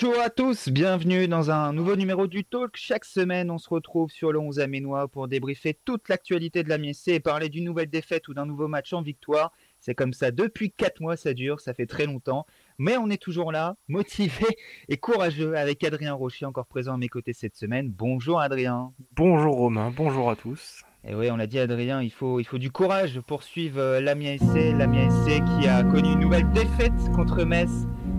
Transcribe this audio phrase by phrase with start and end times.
[0.00, 2.70] Bonjour à tous, bienvenue dans un nouveau numéro du Talk.
[2.74, 6.78] Chaque semaine, on se retrouve sur le 11 Aménois pour débriefer toute l'actualité de la
[6.78, 9.52] MSC et parler d'une nouvelle défaite ou d'un nouveau match en victoire.
[9.80, 12.46] C'est comme ça depuis 4 mois, ça dure, ça fait très longtemps.
[12.78, 14.46] Mais on est toujours là, motivé
[14.88, 17.90] et courageux avec Adrien Rocher encore présent à mes côtés cette semaine.
[17.90, 18.92] Bonjour Adrien.
[19.16, 20.82] Bonjour Romain, bonjour à tous.
[21.08, 24.00] Et oui, on l'a dit Adrien, il faut, il faut du courage pour suivre euh,
[24.00, 24.76] l'Amiens SC.
[24.76, 27.70] L'Amiens SC qui a connu une nouvelle défaite contre Metz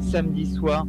[0.02, 0.86] samedi soir.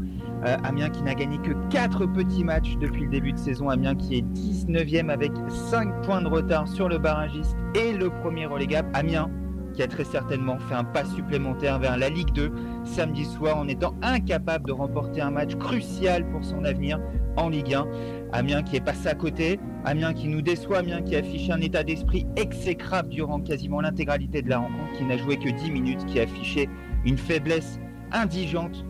[0.47, 3.69] Euh, Amiens qui n'a gagné que 4 petits matchs depuis le début de saison.
[3.69, 8.47] Amiens qui est 19e avec 5 points de retard sur le barragiste et le premier
[8.47, 8.89] relégable.
[8.95, 9.31] Amiens
[9.75, 12.51] qui a très certainement fait un pas supplémentaire vers la Ligue 2
[12.85, 16.99] samedi soir en étant incapable de remporter un match crucial pour son avenir
[17.37, 17.87] en Ligue 1.
[18.33, 21.85] Amiens qui est passé à côté, Amiens qui nous déçoit, Amiens qui affiche un état
[21.85, 26.19] d'esprit exécrable durant quasiment l'intégralité de la rencontre, qui n'a joué que 10 minutes, qui
[26.19, 26.69] a affiché
[27.05, 27.79] une faiblesse
[28.13, 28.85] indigente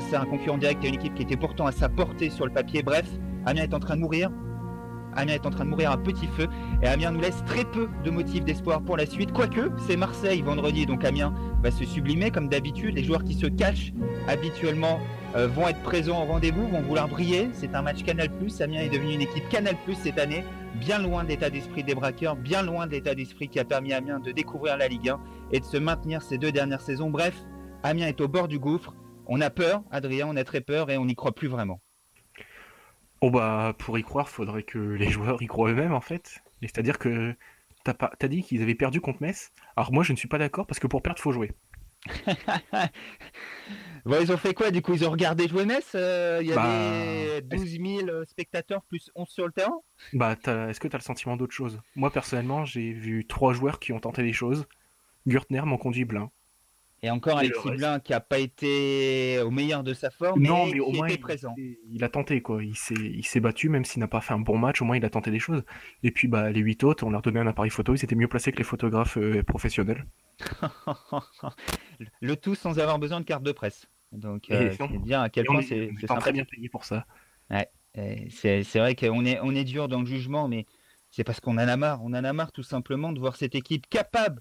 [0.00, 2.52] c'est un concurrent direct et une équipe qui était pourtant à sa portée sur le
[2.52, 2.82] papier.
[2.82, 3.06] Bref,
[3.44, 4.30] Amiens est en train de mourir.
[5.14, 6.46] Amiens est en train de mourir à petit feu
[6.82, 9.32] et Amiens nous laisse très peu de motifs d'espoir pour la suite.
[9.32, 12.96] Quoique, c'est Marseille vendredi, donc Amiens va se sublimer comme d'habitude.
[12.96, 13.92] Les joueurs qui se cachent
[14.28, 15.00] habituellement
[15.36, 17.48] euh, vont être présents au rendez-vous, vont vouloir briller.
[17.52, 18.28] C'est un match Canal+.
[18.60, 22.36] Amiens est devenu une équipe Canal+, cette année, bien loin de l'état d'esprit des braqueurs,
[22.36, 25.20] bien loin de l'état d'esprit qui a permis à Amiens de découvrir la Ligue 1
[25.52, 27.08] et de se maintenir ces deux dernières saisons.
[27.08, 27.34] Bref,
[27.84, 28.92] Amiens est au bord du gouffre
[29.26, 31.80] on a peur, Adrien, on a très peur et on n'y croit plus vraiment.
[33.20, 36.42] Oh bah pour y croire, faudrait que les joueurs y croient eux-mêmes en fait.
[36.60, 37.34] C'est-à-dire que
[37.84, 39.52] t'as pas, as dit qu'ils avaient perdu contre Metz.
[39.76, 41.52] Alors moi je ne suis pas d'accord parce que pour perdre faut jouer.
[44.04, 44.92] bon, ils ont fait quoi du coup?
[44.92, 49.28] Ils ont regardé jouer Metz euh, Il y avait 12 bah, 000 spectateurs plus 11
[49.28, 49.80] sur le terrain?
[50.12, 51.80] Bah est-ce que tu as le sentiment d'autre chose?
[51.94, 54.66] Moi personnellement j'ai vu trois joueurs qui ont tenté des choses.
[55.26, 56.30] Gürtner m'en conduit Blin.
[57.02, 60.66] Et encore Alexis Blin qui n'a pas été au meilleur de sa forme, mais, non,
[60.66, 61.54] mais au moins, était présent.
[61.90, 62.64] Il, a tenté quoi.
[62.64, 64.80] Il s'est, il s'est battu même s'il n'a pas fait un bon match.
[64.80, 65.62] Au moins il a tenté des choses.
[66.02, 67.94] Et puis bah les huit autres, on leur donnait un appareil photo.
[67.94, 70.06] Ils étaient mieux placés que les photographes euh, professionnels.
[72.20, 73.86] Le tout sans avoir besoin de carte de presse.
[74.12, 77.06] Donc euh, c'est bien à quel point c'est, très bien payé pour ça.
[77.50, 77.68] Ouais,
[78.30, 80.66] c'est, c'est vrai qu'on est, on est dur dans le jugement, mais
[81.10, 82.02] c'est parce qu'on en a marre.
[82.02, 84.40] On en a marre tout simplement de voir cette équipe capable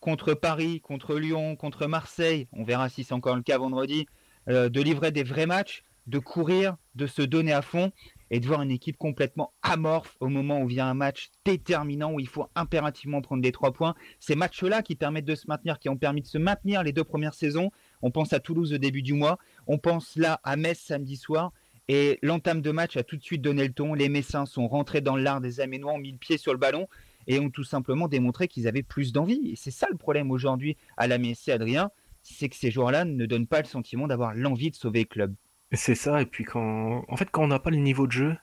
[0.00, 4.06] contre Paris, contre Lyon, contre Marseille, on verra si c'est encore le cas vendredi,
[4.48, 7.92] euh, de livrer des vrais matchs, de courir, de se donner à fond
[8.30, 12.20] et de voir une équipe complètement amorphe au moment où vient un match déterminant où
[12.20, 13.94] il faut impérativement prendre des trois points.
[14.20, 17.04] Ces matchs-là qui permettent de se maintenir, qui ont permis de se maintenir les deux
[17.04, 17.70] premières saisons.
[18.02, 21.52] On pense à Toulouse au début du mois, on pense là à Metz samedi soir.
[21.90, 23.94] Et l'entame de match a tout de suite donné le ton.
[23.94, 26.86] Les Messins sont rentrés dans l'art des Aménois, ont mis le pied sur le ballon
[27.28, 29.50] et ont tout simplement démontré qu'ils avaient plus d'envie.
[29.52, 31.90] Et c'est ça le problème aujourd'hui à la MSC, Adrien,
[32.22, 35.34] c'est que ces joueurs-là ne donnent pas le sentiment d'avoir l'envie de sauver le club.
[35.72, 38.36] C'est ça, et puis quand, en fait, quand on n'a pas le niveau de jeu,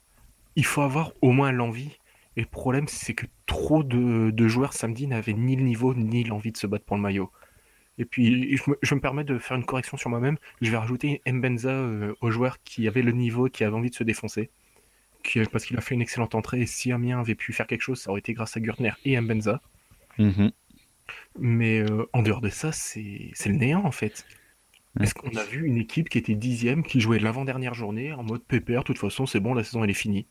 [0.55, 1.97] il faut avoir au moins l'envie.
[2.37, 6.51] Et le problème, c'est que trop de, joueurs samedi n'avaient ni le niveau ni l'envie
[6.51, 7.31] de se battre pour le maillot.
[7.97, 10.37] Et puis, je me, permets de faire une correction sur moi-même.
[10.61, 13.95] Je vais rajouter Mbenza euh, aux joueurs qui avaient le niveau, qui avaient envie de
[13.95, 14.51] se défoncer
[15.51, 16.61] parce qu'il a fait une excellente entrée.
[16.61, 19.19] Et si Amiens avait pu faire quelque chose, ça aurait été grâce à Gürtner et
[19.19, 19.61] Mbenza.
[20.17, 20.51] Mhm.
[21.39, 24.25] Mais euh, en dehors de ça, c'est le néant en fait.
[25.01, 28.43] Est-ce qu'on a vu une équipe qui était dixième, qui jouait l'avant-dernière journée en mode
[28.43, 30.25] pépère, de toute façon c'est bon, la saison elle est finie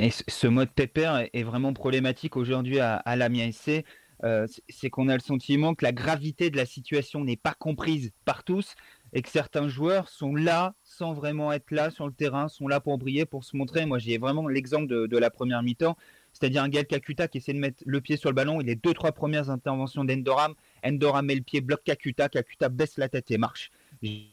[0.00, 3.84] Et ce mode pépère est vraiment problématique aujourd'hui à, à l'Amiens SC.
[4.24, 8.12] Euh, c'est qu'on a le sentiment que la gravité de la situation n'est pas comprise
[8.24, 8.74] par tous
[9.12, 12.80] et que certains joueurs sont là sans vraiment être là sur le terrain, sont là
[12.80, 13.84] pour briller, pour se montrer.
[13.84, 15.96] Moi, j'ai vraiment l'exemple de, la première mi-temps,
[16.32, 18.60] c'est-à-dire un Gaël Kakuta qui essaie de mettre le pied sur le ballon.
[18.60, 20.54] Il est deux, trois premières interventions d'Endoram.
[20.84, 22.28] Endoram met le pied, bloque Kakuta.
[22.28, 23.70] Kakuta baisse la tête et marche.
[24.02, 24.30] Et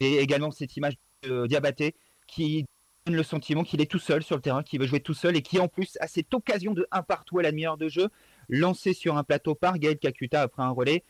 [0.00, 1.94] également cette image de Diabaté
[2.26, 2.66] qui
[3.06, 5.34] donne le sentiment qu'il est tout seul sur le terrain, qu'il veut jouer tout seul
[5.36, 8.08] et qui en plus a cette occasion de un partout à la demi-heure de jeu,
[8.50, 11.04] lancé sur un plateau par Gaël Kakuta après un relais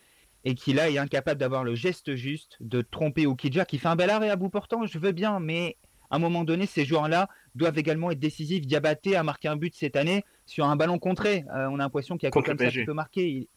[0.44, 3.96] et qui là est incapable d'avoir le geste juste de tromper Okidja qui fait un
[3.96, 5.76] bel arrêt à bout portant, je veux bien, mais
[6.10, 8.66] à un moment donné, ces joueurs-là doivent également être décisifs.
[8.66, 11.44] Diabaté a marqué un but cette année sur un ballon contré.
[11.54, 13.48] Euh, on a l'impression qu'il y a comme ça qui peut marquer.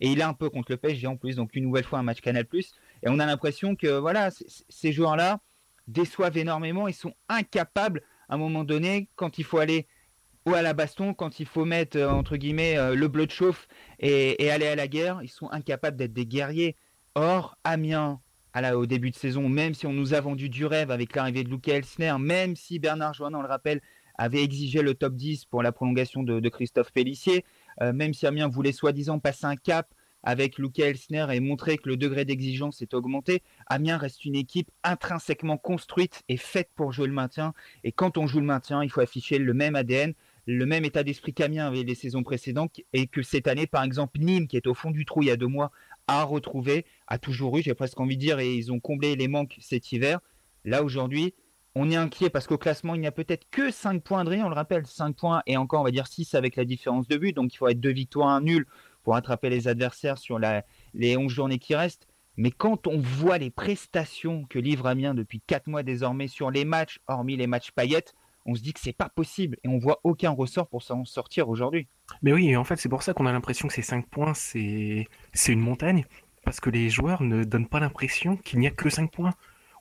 [0.00, 2.02] Et il est un peu contre le PSG en plus, donc une nouvelle fois un
[2.02, 2.44] match Canal+.
[2.52, 4.30] Et on a l'impression que voilà,
[4.68, 5.40] ces joueurs-là
[5.86, 6.86] déçoivent énormément.
[6.88, 9.86] Ils sont incapables à un moment donné, quand il faut aller
[10.46, 13.30] ou à la baston quand il faut mettre euh, entre guillemets euh, le bleu de
[13.30, 13.68] chauffe
[14.00, 15.20] et, aller à la guerre.
[15.22, 16.76] Ils sont incapables d'être des guerriers.
[17.14, 18.20] Or, Amiens,
[18.54, 21.44] à au début de saison, même si on nous a vendu du rêve avec l'arrivée
[21.44, 23.80] de Luca Elsner, même si Bernard Joannin, on le rappelle,
[24.16, 27.44] avait exigé le top 10 pour la prolongation de, Christophe Pellissier,
[27.80, 29.88] euh, même si Amiens voulait soi-disant passer un cap,
[30.22, 33.42] avec Luca Elsner et montrer que le degré d'exigence est augmenté.
[33.66, 37.54] Amiens reste une équipe intrinsèquement construite et faite pour jouer le maintien.
[37.84, 40.14] Et quand on joue le maintien, il faut afficher le même ADN,
[40.46, 44.18] le même état d'esprit qu'Amiens avait les saisons précédentes et que cette année, par exemple,
[44.18, 45.70] Nîmes, qui est au fond du trou il y a deux mois,
[46.08, 49.28] a retrouvé, a toujours eu, j'ai presque envie de dire, et ils ont comblé les
[49.28, 50.20] manques cet hiver.
[50.64, 51.34] Là, aujourd'hui,
[51.74, 54.46] on est inquiet parce qu'au classement, il n'y a peut-être que 5 points de rien,
[54.46, 57.16] on le rappelle, 5 points et encore, on va dire 6 avec la différence de
[57.16, 57.32] but.
[57.32, 58.66] Donc, il faut être deux victoires, un nul
[59.04, 62.06] pour attraper les adversaires sur les 11 journées qui restent.
[62.36, 66.64] Mais quand on voit les prestations que livre Amiens depuis 4 mois désormais sur les
[66.64, 68.14] matchs, hormis les matchs paillettes,
[68.46, 71.48] on se dit que c'est pas possible et on voit aucun ressort pour s'en sortir
[71.48, 71.88] aujourd'hui.
[72.22, 75.06] Mais oui, en fait, c'est pour ça qu'on a l'impression que ces 5 points, c'est
[75.48, 76.04] une montagne,
[76.44, 79.34] parce que les joueurs ne donnent pas l'impression qu'il n'y a que 5 points.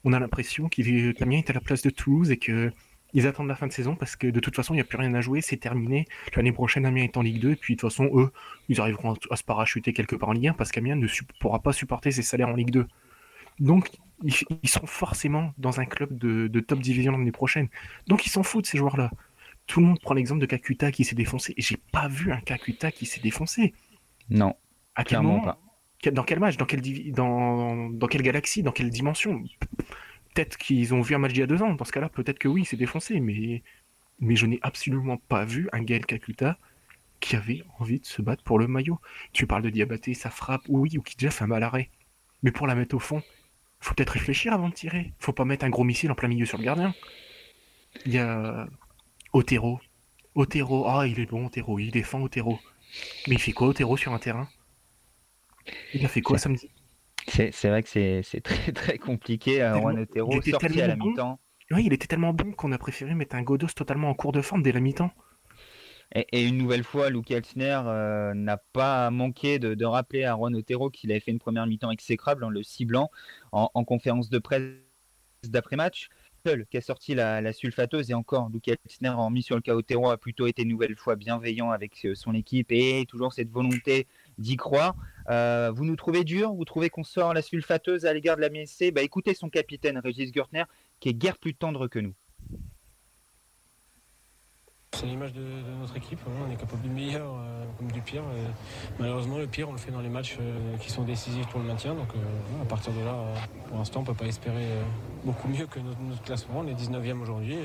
[0.03, 2.71] On a l'impression qu'Amiens est à la place de Toulouse et que
[3.13, 4.97] ils attendent la fin de saison parce que de toute façon, il n'y a plus
[4.97, 6.07] rien à jouer, c'est terminé.
[6.33, 8.31] L'année prochaine, Amiens est en Ligue 2, et puis de toute façon, eux,
[8.69, 11.07] ils arriveront à se parachuter quelque part en Ligue 1 parce qu'Amiens ne
[11.41, 12.87] pourra pas supporter ses salaires en Ligue 2.
[13.59, 13.89] Donc,
[14.23, 17.67] ils, sont forcément dans un club de, top division l'année prochaine.
[18.07, 19.11] Donc, ils s'en foutent, ces joueurs-là.
[19.67, 22.41] Tout le monde prend l'exemple de Kakuta qui s'est défoncé, et j'ai pas vu un
[22.41, 23.73] Kakuta qui s'est défoncé.
[24.29, 24.55] Non.
[24.95, 25.59] À quel moment pas.
[26.11, 26.57] Dans quel match?
[26.57, 26.81] Dans, quel
[27.11, 28.63] dans, dans quelle galaxie?
[28.63, 29.43] Dans quelle dimension?
[30.33, 31.73] Peut-être qu'ils ont vu un match il y a deux ans.
[31.73, 33.63] Dans ce cas-là, peut-être que oui, c'est défoncé, mais,
[34.19, 36.57] mais je n'ai absolument pas vu un Gaël Kakuta
[37.19, 38.99] qui avait envie de se battre pour le maillot.
[39.31, 41.89] Tu parles de Diabaté, ça frappe, oui, ou qui déjà fait un mal arrêt.
[42.43, 43.21] Mais pour la mettre au fond,
[43.81, 45.11] faut peut-être réfléchir avant de tirer.
[45.19, 46.93] Faut pas mettre un gros missile en plein milieu sur le gardien.
[48.05, 48.67] Il y a
[49.33, 49.79] Otero.
[50.35, 52.59] Otero, ah, il est bon, Otero, il défend Otero.
[53.27, 54.47] Mais il fait quoi, Otero, sur un terrain?
[55.93, 56.69] Il a fait quoi samedi?
[57.27, 59.61] C'est vrai que c'est très très compliqué.
[59.61, 61.39] Euh, Juan Otero sorti à la mi-temps.
[61.71, 64.41] Oui, il était tellement bon qu'on a préféré mettre un Godos totalement en cours de
[64.41, 65.11] forme dès la mi-temps.
[66.13, 70.89] Et, une nouvelle fois, Luke Elsner euh, n'a pas manqué de, rappeler à Juan Otero
[70.89, 73.09] qu'il avait fait une première mi-temps exécrable en le ciblant
[73.51, 74.63] en, conférence de presse
[75.43, 76.09] d'après-match.
[76.45, 79.73] Seul qui a sorti la, sulfateuse et encore, Luke Elsner, en mis sur le cas
[79.73, 83.49] Otero, a plutôt été une nouvelle fois bienveillant avec euh, son équipe et toujours cette
[83.49, 84.95] volonté d'y croire.
[85.29, 86.53] Euh, vous nous trouvez dur?
[86.53, 89.97] Vous trouvez qu'on sort la sulfateuse à l'égard de la MSC bah, Écoutez son capitaine,
[89.99, 90.63] Régis Gürtner,
[90.99, 92.15] qui est guère plus tendre que nous.
[94.93, 95.41] C'est l'image de,
[95.79, 96.19] notre équipe.
[96.27, 96.45] Hein.
[96.47, 98.23] On est capable du meilleur euh, comme du pire.
[98.99, 101.65] malheureusement, le pire, on le fait dans les matchs euh, qui sont décisifs pour le
[101.65, 101.93] maintien.
[101.93, 102.09] Donc,
[102.61, 103.15] à partir de là,
[103.69, 104.67] pour l'instant, on ne peut pas espérer
[105.23, 106.59] beaucoup mieux que notre, classement.
[106.59, 107.57] On est 19e aujourd'hui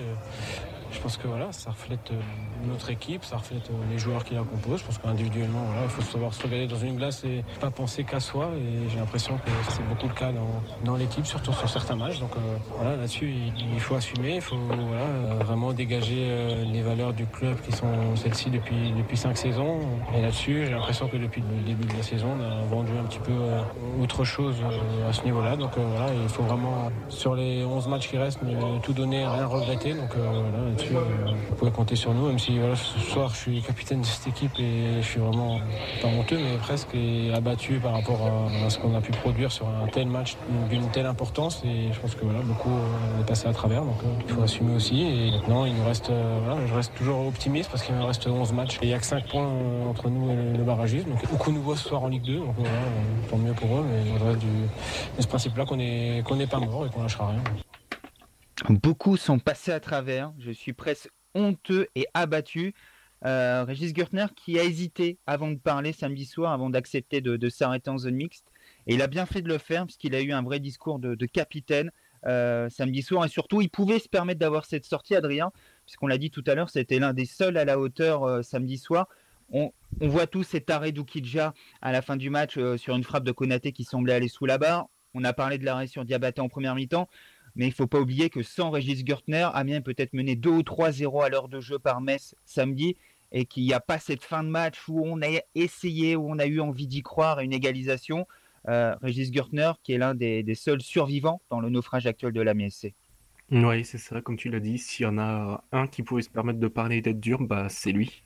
[0.92, 2.20] je pense que voilà, ça reflète euh,
[2.66, 4.80] notre équipe, ça reflète euh, les joueurs qui la composent.
[4.80, 8.20] Je pense qu'individuellement, il faut savoir se regarder dans une glace et pas penser qu'à
[8.20, 8.50] soi.
[8.56, 10.32] Et j'ai l'impression que c'est beaucoup le cas
[10.84, 12.18] dans, l'équipe, surtout sur certains matchs.
[12.18, 14.56] Donc euh, voilà, là-dessus, il, faut assumer, il faut
[15.44, 19.78] vraiment dégager les valeurs du club qui sont celles-ci depuis, depuis cinq saisons.
[20.16, 23.06] Et là-dessus, j'ai l'impression que depuis le début de la saison, on a vendu un
[23.06, 23.32] petit peu
[24.00, 24.56] autre chose
[25.08, 25.56] à ce niveau-là.
[25.56, 28.40] Donc voilà, il faut vraiment, sur les 11 matchs qui restent,
[28.82, 29.94] tout donner, rien regretter.
[29.94, 30.70] Donc voilà,
[31.48, 34.52] vous pouvez compter sur nous, même si ce soir je suis capitaine de cette équipe
[34.58, 35.58] et je suis vraiment
[36.02, 36.96] pas honteux, mais presque
[37.34, 38.18] abattu par rapport
[38.64, 40.36] à, ce qu'on a pu produire sur un tel match
[40.70, 41.62] d'une telle importance.
[41.64, 44.42] Et je pense que voilà, beaucoup euh, est passé à travers, donc euh, il faut
[44.42, 45.02] assumer aussi.
[45.02, 48.26] Et maintenant, il nous reste, euh, voilà, je reste toujours optimiste parce qu'il me reste
[48.26, 48.76] 11 matchs.
[48.76, 49.46] Et il n'y a que 5 points
[49.88, 51.10] entre nous et le, barragisme.
[51.10, 52.74] Donc beaucoup nous voient ce soir en Ligue 2, donc voilà,
[53.30, 56.90] tant mieux pour eux, mais reste du, de ce principe-là qu'on n'est pas mort et
[56.90, 57.42] qu'on lâchera rien.
[58.68, 60.32] Beaucoup sont passés à travers.
[60.38, 62.74] Je suis presque honteux et abattu.
[63.24, 67.90] Euh, Régis Gürtner qui a hésité avant de parler samedi soir, avant d'accepter de, s'arrêter
[67.90, 68.46] en zone mixte.
[68.86, 71.26] Et il a bien fait de le faire puisqu'il a eu un vrai discours de,
[71.26, 71.90] capitaine
[72.26, 73.24] euh, samedi soir.
[73.24, 75.52] Et surtout, il pouvait se permettre d'avoir cette sortie, Adrien,
[75.86, 78.76] puisqu'on l'a dit tout à l'heure, c'était l'un des seuls à la hauteur euh, samedi
[78.76, 79.08] soir.
[79.52, 83.30] On, voit tous cet arrêt d'Oukidja à la fin du match sur une frappe de
[83.30, 84.88] Konaté qui semblait aller sous la barre.
[85.14, 87.08] On a parlé de l'arrêt sur Diabaté en première mi-temps.
[87.54, 90.60] Mais il ne faut pas oublier que sans Régis Gürtner, Amiens peut-être mené 2 ou
[90.60, 92.96] 3-0 à l'heure de jeu par Metz samedi
[93.32, 96.38] et qu'il n'y a pas cette fin de match où on a essayé, où on
[96.38, 98.26] a eu envie d'y croire à une égalisation.
[98.68, 102.68] Euh, Régis Gürtner, qui est l'un des, seuls survivants dans le naufrage actuel de l'Amiens
[102.68, 102.92] SC.
[103.50, 106.30] Oui, c'est ça, comme tu l'as dit, s'il y en a un qui pouvait se
[106.30, 108.24] permettre de parler et d'être dur, bah, c'est lui.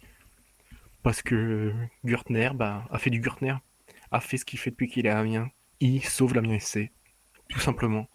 [1.02, 1.74] Parce que
[2.04, 3.56] Gürtner bah, a fait du Gürtner,
[4.10, 5.50] a fait ce qu'il fait depuis qu'il est à Amiens.
[5.80, 6.90] Il sauve l'Amiens SC,
[7.48, 8.08] tout simplement.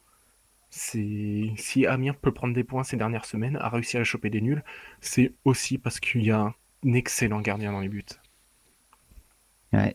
[0.69, 4.63] Si Amiens peut prendre des points ces dernières semaines, a réussi à choper des nuls,
[4.99, 8.03] c'est aussi parce qu'il y a un excellent gardien dans les buts.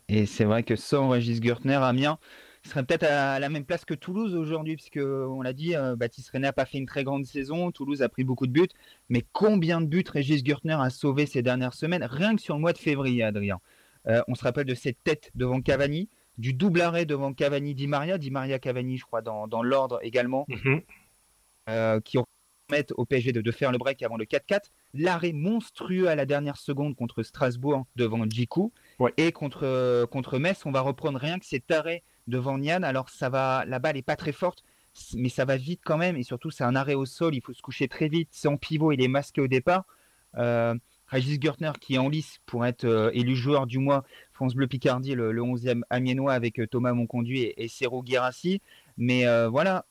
[0.09, 2.19] et c'est vrai que sans Régis Gürtner, Amiens
[2.69, 6.31] serait peut-être à la même place que Toulouse aujourd'hui, puisque on l'a dit, euh, Baptiste
[6.31, 8.69] René n'a pas fait une très grande saison, Toulouse a pris beaucoup de buts,
[9.09, 12.61] mais combien de buts Régis Gürtner a sauvé ces dernières semaines, rien que sur le
[12.61, 13.61] mois de février, Adrien?
[14.09, 17.87] Euh, on se rappelle de cette tête devant Cavani, du double arrêt devant Cavani Di
[17.87, 20.81] Maria, Di Maria Cavani, je crois, dans, dans l'ordre également, Mhm.
[21.69, 22.19] euh, qui
[22.67, 24.71] permettent au PSG de, de faire le break avant le 4-4.
[24.95, 28.73] L'arrêt monstrueux à la dernière seconde contre Strasbourg devant Djikou.
[28.99, 29.13] Ouais.
[29.17, 32.83] Et contre, euh, contre Metz, on va reprendre rien que cet arrêt devant Nian.
[32.83, 34.65] Alors ça va, la balle est pas très forte,
[35.15, 36.17] mais ça va vite quand même.
[36.17, 38.29] Et surtout, c'est un arrêt au sol, il faut se coucher très vite.
[38.33, 39.85] C'est en pivot, il est masqué au départ.
[40.37, 40.75] Euh,
[41.11, 44.69] Régis Gertner qui est en lice pour être euh, élu joueur du mois France Bleu
[44.69, 48.63] Picardie, le, le 11e amiénois avec euh, Thomas Monconduit et, et Serrault Guirassi.
[48.97, 49.87] Mais euh, voilà,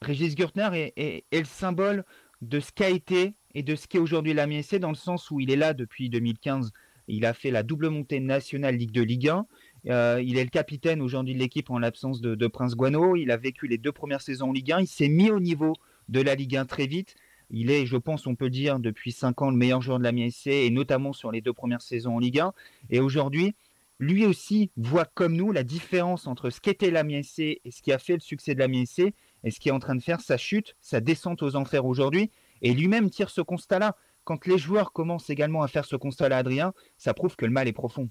[0.00, 2.04] Régis Gertner est, le symbole
[2.40, 5.40] de ce qu'a été et de ce qu'est aujourd'hui l'Amiens SC dans le sens où
[5.40, 6.72] il est là depuis 2015.
[7.08, 9.46] Il a fait la double montée nationale Ligue 2 Ligue 1.
[9.88, 13.16] Euh, il est le capitaine aujourd'hui de l'équipe en l'absence de, Prince Guano.
[13.16, 14.80] Il a vécu les deux premières saisons en Ligue 1.
[14.80, 15.74] Il s'est mis au niveau
[16.08, 17.14] de la Ligue 1 très vite.
[17.50, 20.30] Il est, je pense, on peut dire, depuis 5 ans, le meilleur joueur de l'Amiens
[20.30, 22.52] SC et notamment sur les deux premières saisons en Ligue 1.
[22.90, 23.54] Et aujourd'hui,
[24.00, 27.92] lui aussi voit comme nous la différence entre ce qu'était l'Amiens SC et ce qui
[27.92, 29.14] a fait le succès de l'Amiens SC
[29.44, 32.30] et ce qui est en train de faire sa chute, sa descente aux enfers aujourd'hui.
[32.62, 33.96] Et lui-même tire ce constat-là.
[34.24, 37.68] Quand les joueurs commencent également à faire ce constat-là, Adrien, ça prouve que le mal
[37.68, 38.10] est profond.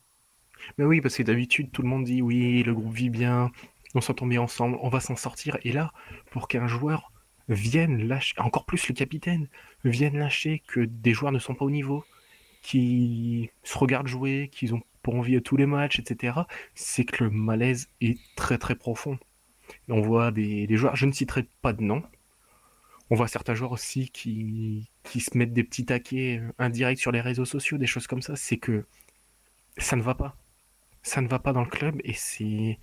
[0.77, 3.51] Mais oui, parce que d'habitude, tout le monde dit oui, le groupe vit bien,
[3.93, 5.57] on s'entend bien ensemble, on va s'en sortir.
[5.63, 5.91] Et là,
[6.31, 7.11] pour qu'un joueur
[7.49, 9.47] vienne lâcher, encore plus le capitaine,
[9.83, 12.03] vienne lâcher que des joueurs ne sont pas au niveau,
[12.61, 16.39] qui se regardent jouer, qu'ils ont pas envie à tous les matchs, etc.,
[16.73, 19.19] c'est que le malaise est très très profond.
[19.89, 22.03] On voit des, des joueurs, je ne citerai pas de nom,
[23.09, 27.11] on voit certains joueurs aussi qui, qui se mettent des petits taquets euh, indirects sur
[27.11, 28.85] les réseaux sociaux, des choses comme ça, c'est que
[29.77, 30.35] ça ne va pas.
[31.05, 32.79] Ça ne va pas dans le club et c'est.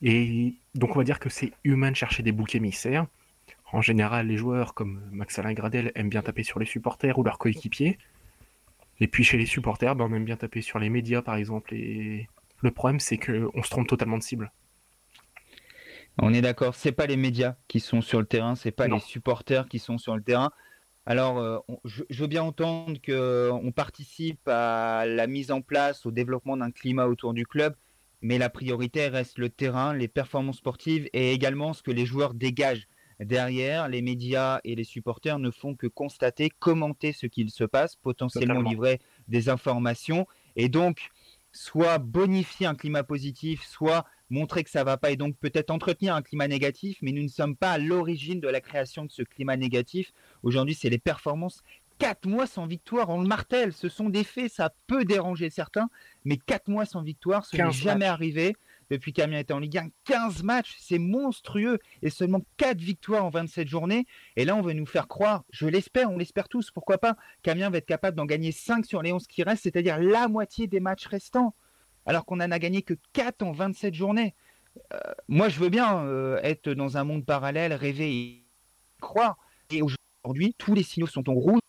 [0.00, 3.06] Et donc on va dire que c'est humain de chercher des boucs émissaires.
[3.72, 7.24] En général, les joueurs comme Max Alain Gradel aiment bien taper sur les supporters ou
[7.24, 7.98] leurs coéquipiers.
[9.00, 11.74] Et puis chez les supporters, ben, on aime bien taper sur les médias par exemple.
[11.74, 12.28] Et
[12.60, 14.52] le problème, c'est qu'on se trompe totalement de cible.
[16.18, 18.96] On est d'accord, c'est pas les médias qui sont sur le terrain, c'est pas Non.
[18.96, 20.52] les supporters qui sont sur le terrain.
[21.04, 26.10] Alors, euh, je, je veux bien entendre qu'on participe à la mise en place, au
[26.10, 27.74] développement d'un climat autour du club,
[28.20, 32.34] mais la priorité reste le terrain, les performances sportives et également ce que les joueurs
[32.34, 32.86] dégagent.
[33.18, 37.96] Derrière, les médias et les supporters ne font que constater, commenter ce qu'il se passe,
[37.96, 38.70] potentiellement Totalement.
[38.70, 41.10] livrer des informations, et donc
[41.52, 46.14] soit bonifier un climat positif, soit montrer que ça va pas et donc peut-être entretenir
[46.14, 49.22] un climat négatif, mais nous ne sommes pas à l'origine de la création de ce
[49.22, 50.12] climat négatif.
[50.42, 51.62] Aujourd'hui, c'est les performances.
[51.98, 55.88] Quatre mois sans victoire, on le martèle, ce sont des faits, ça peut déranger certains,
[56.24, 58.56] mais quatre mois sans victoire, ce n'est 15 jamais arrivé
[58.90, 59.88] depuis qu'Amiens était en Ligue 1.
[60.04, 64.06] 15 matchs, c'est monstrueux, et seulement quatre victoires en 27 journées.
[64.36, 67.70] Et là, on veut nous faire croire, je l'espère, on l'espère tous, pourquoi pas, qu'Amiens
[67.70, 70.80] va être capable d'en gagner 5 sur les 11 qui restent, c'est-à-dire la moitié des
[70.80, 71.54] matchs restants
[72.06, 74.34] alors qu'on en a gagné que 4 en 27 journées.
[74.94, 78.44] Euh, moi, je veux bien euh, être dans un monde parallèle, rêver et
[79.00, 79.36] croire.
[79.70, 81.60] Et aujourd'hui, tous les signaux sont en rouge.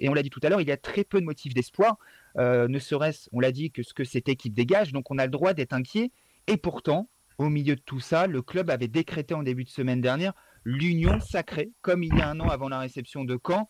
[0.00, 1.96] Et on l'a dit tout à l'heure, il y a très peu de motifs d'espoir,
[2.38, 4.92] euh, ne serait-ce, on l'a dit, que ce que cette équipe dégage.
[4.92, 6.10] Donc on a le droit d'être inquiet.
[6.48, 10.00] Et pourtant, au milieu de tout ça, le club avait décrété en début de semaine
[10.00, 10.32] dernière
[10.64, 13.68] l'union sacrée, comme il y a un an avant la réception de Caen.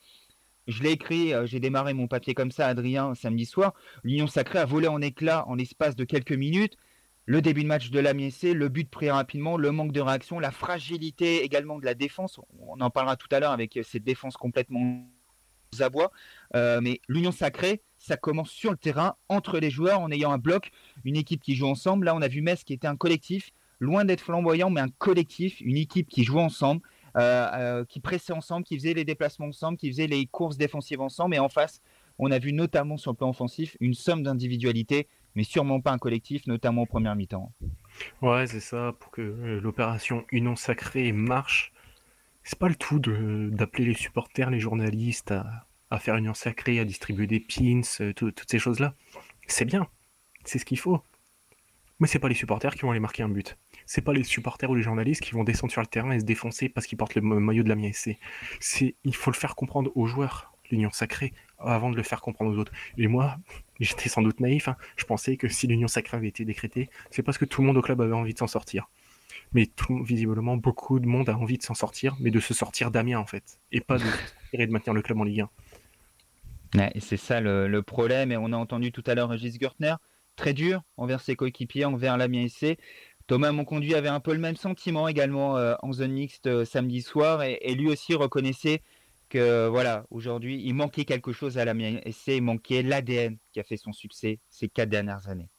[0.66, 3.74] Je l'ai écrit, euh, j'ai démarré mon papier comme ça, Adrien, samedi soir.
[4.02, 6.76] L'Union sacrée a volé en éclats en l'espace de quelques minutes.
[7.24, 10.38] Le début de match de l'Amiens C, le but pris rapidement, le manque de réaction,
[10.38, 12.40] la fragilité également de la défense.
[12.60, 15.04] On en parlera tout à l'heure avec cette défense complètement
[15.80, 16.10] abois.
[16.54, 20.38] Euh, mais l'Union sacrée, ça commence sur le terrain, entre les joueurs, en ayant un
[20.38, 20.70] bloc,
[21.04, 22.06] une équipe qui joue ensemble.
[22.06, 25.60] Là, on a vu Metz qui était un collectif, loin d'être flamboyant, mais un collectif,
[25.60, 26.82] une équipe qui joue ensemble.
[27.16, 31.00] Euh, euh, qui pressaient ensemble, qui faisaient les déplacements ensemble, qui faisaient les courses défensives
[31.00, 31.34] ensemble.
[31.34, 31.80] Et en face,
[32.18, 35.98] on a vu notamment sur le plan offensif une somme d'individualité, mais sûrement pas un
[35.98, 37.50] collectif, notamment en première mi-temps.
[38.20, 41.72] Ouais, c'est ça, pour que euh, l'opération Union Sacrée marche.
[42.44, 46.84] C'est pas le tout d'appeler les supporters, les journalistes à, à faire Union Sacrée, à
[46.84, 47.80] distribuer des pins,
[48.14, 48.92] tout- toutes ces choses-là.
[49.46, 49.88] C'est bien,
[50.44, 51.00] c'est ce qu'il faut.
[51.98, 53.56] Mais c'est pas les supporters qui vont aller marquer un but.
[53.86, 56.24] C'est pas les supporters ou les journalistes qui vont descendre sur le terrain et se
[56.24, 58.18] défoncer parce qu'ils portent le ma- maillot de la SC.
[58.60, 62.50] C'est, il faut le faire comprendre aux joueurs, l'Union Sacrée, avant de le faire comprendre
[62.52, 62.72] aux autres.
[62.98, 63.36] Et moi,
[63.80, 64.76] j'étais sans doute naïf, hein.
[64.96, 67.76] je pensais que si l'Union Sacrée avait été décrétée, c'est parce que tout le monde
[67.76, 68.88] au club avait envie de s'en sortir.
[69.52, 72.90] Mais tout, visiblement, beaucoup de monde a envie de s'en sortir, mais de se sortir
[72.90, 74.04] d'Amiens en fait, et pas de
[74.52, 75.50] et de maintenir le club en Ligue 1.
[76.78, 78.32] Ouais, et c'est ça le, le problème.
[78.32, 79.94] Et on a entendu tout à l'heure Régis Gertner,
[80.34, 82.76] très dur envers ses coéquipiers, envers l'Amiens SC.
[83.26, 87.02] Thomas Monconduit avait un peu le même sentiment également euh, en zone mixte euh, samedi
[87.02, 88.82] soir et, et lui aussi reconnaissait
[89.28, 93.64] que voilà aujourd'hui il manquait quelque chose à l'Amiens SC, il manquait l'ADN qui a
[93.64, 95.50] fait son succès ces quatre dernières années.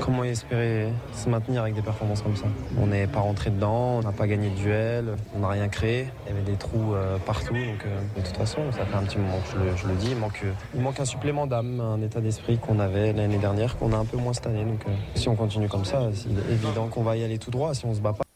[0.00, 2.46] Comment espérer se maintenir avec des performances comme ça
[2.80, 6.08] On n'est pas rentré dedans, on n'a pas gagné de duel, on n'a rien créé.
[6.26, 7.54] Il y avait des trous euh, partout.
[7.54, 10.10] Donc, euh, de toute façon, ça fait un petit moment que je le, dis.
[10.12, 13.92] Il manque, il manque un supplément d'âme, un état d'esprit qu'on avait l'année dernière, qu'on
[13.92, 14.64] a un peu moins cette année.
[14.64, 17.50] Donc, euh, si on continue comme ça, il est évident qu'on va y aller tout
[17.50, 18.29] droit si on se bat pas.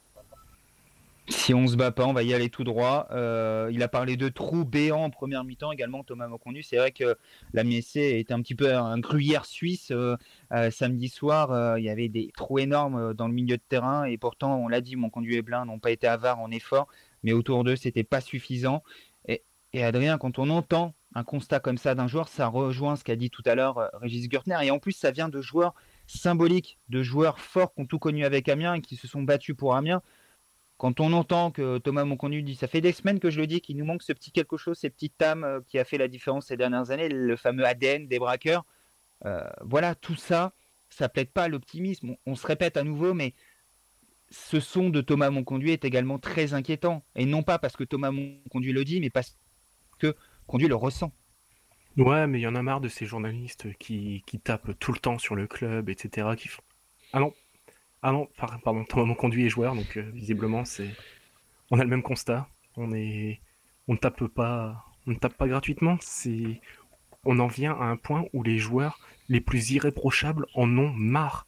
[1.45, 3.07] Si on se bat pas, on va y aller tout droit.
[3.11, 6.63] Euh, il a parlé de trous béants en première mi-temps également, Thomas Mocondu.
[6.63, 7.19] C'est vrai que
[7.53, 9.91] la MSC était un petit peu un gruyère suisse.
[9.91, 10.17] Euh,
[10.55, 14.17] euh, samedi soir, il y avait des trous énormes dans le milieu de terrain et
[14.17, 16.89] pourtant, on l'a dit, Mocondu et Blin n'ont pas été avares en effort,
[17.25, 18.83] mais autour d'eux, c'était pas suffisant.
[19.29, 19.43] Et,
[19.85, 23.29] Adrien, quand on entend un constat comme ça d'un joueur, ça rejoint ce qu'a dit
[23.29, 24.57] tout à l'heure Régis Gürtner.
[24.63, 25.75] Et en plus, ça vient de joueurs
[26.07, 29.55] symboliques, de joueurs forts qui ont tout connu avec Amiens et qui se sont battus
[29.55, 30.01] pour Amiens.
[30.77, 33.61] Quand on entend que Thomas Moncondu dit, ça fait des semaines que je le dis,
[33.61, 36.09] qu'il nous manque ce petit quelque chose, ces petites âmes euh, qui a fait la
[36.09, 38.65] différence ces dernières années, le fameux ADN des braqueurs.
[39.25, 40.53] Euh, voilà, tout ça,
[40.91, 42.17] ça plaide pas à l'optimisme.
[42.27, 43.35] On, se répète à nouveau, mais
[44.31, 47.05] ce son de Thomas Monconduit est également très inquiétant.
[47.15, 49.39] Et non pas parce que Thomas Monconduit le dit, mais parce
[49.99, 50.17] que
[50.47, 51.13] Conduit le ressent.
[51.97, 54.99] Ouais, mais il y en a marre de ces journalistes qui, qui tapent tout le
[54.99, 56.29] temps sur le club, etc.
[56.37, 56.63] Qui font...
[57.13, 57.33] Ah non,
[58.07, 60.91] ah non, pardon, Thomas Monconduit est joueur, donc euh, visiblement c'est,
[61.71, 62.47] on a le même constat.
[62.77, 63.41] On est,
[63.89, 65.97] on ne tape pas, on ne tape pas gratuitement.
[66.03, 66.61] C'est,
[67.25, 71.47] on en vient à un point où les joueurs les plus irréprochables en ont marre.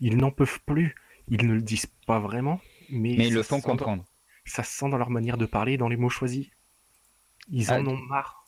[0.00, 0.96] Ils n'en peuvent plus.
[1.28, 4.02] Ils ne le disent pas vraiment, mais, mais ils le font comprendre.
[4.02, 4.08] Dans,
[4.44, 6.48] ça se sent dans leur manière de parler, dans les mots choisis.
[7.48, 8.44] Ils en ah, ont marre.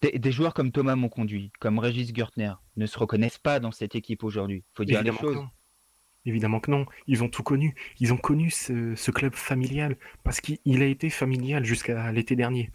[0.00, 3.94] Des, des, joueurs comme Thomas Monconduit, comme Régis Gürtner, ne se reconnaissent pas dans cette
[3.94, 4.64] équipe aujourd'hui.
[4.74, 5.46] Faut dire Évidemment les choses.
[6.24, 6.86] Évidemment que non.
[7.06, 7.74] Ils ont tout connu.
[8.00, 12.70] Ils ont connu ce, club familial parce qu'il a été familial jusqu'à l'été dernier.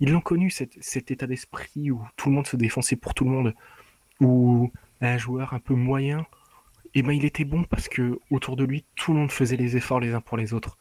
[0.00, 3.30] Ils l'ont connu, cet, état d'esprit où tout le monde se défonçait pour tout le
[3.30, 3.54] monde,
[4.20, 4.70] où
[5.00, 6.24] un joueur un peu moyen,
[6.94, 9.76] eh ben, il était bon parce que autour de lui, tout le monde faisait les
[9.76, 10.78] efforts les uns pour les autres.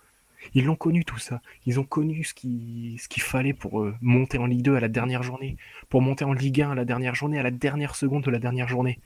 [0.54, 1.42] Ils l'ont connu tout ça.
[1.66, 4.80] Ils ont connu ce qu'il ce qu'il fallait pour euh, monter en Ligue 2 à
[4.80, 5.58] la dernière journée,
[5.90, 8.40] pour monter en Ligue 1 à la dernière journée, à la dernière seconde de la
[8.40, 9.00] dernière journée.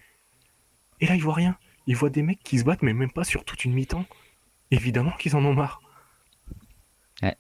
[1.00, 1.58] Et là, ils voient rien.
[1.92, 4.06] Ils voient des mecs qui se battent, mais même pas sur toute une mi-temps.
[4.72, 5.82] Évidemment qu'ils en ont marre.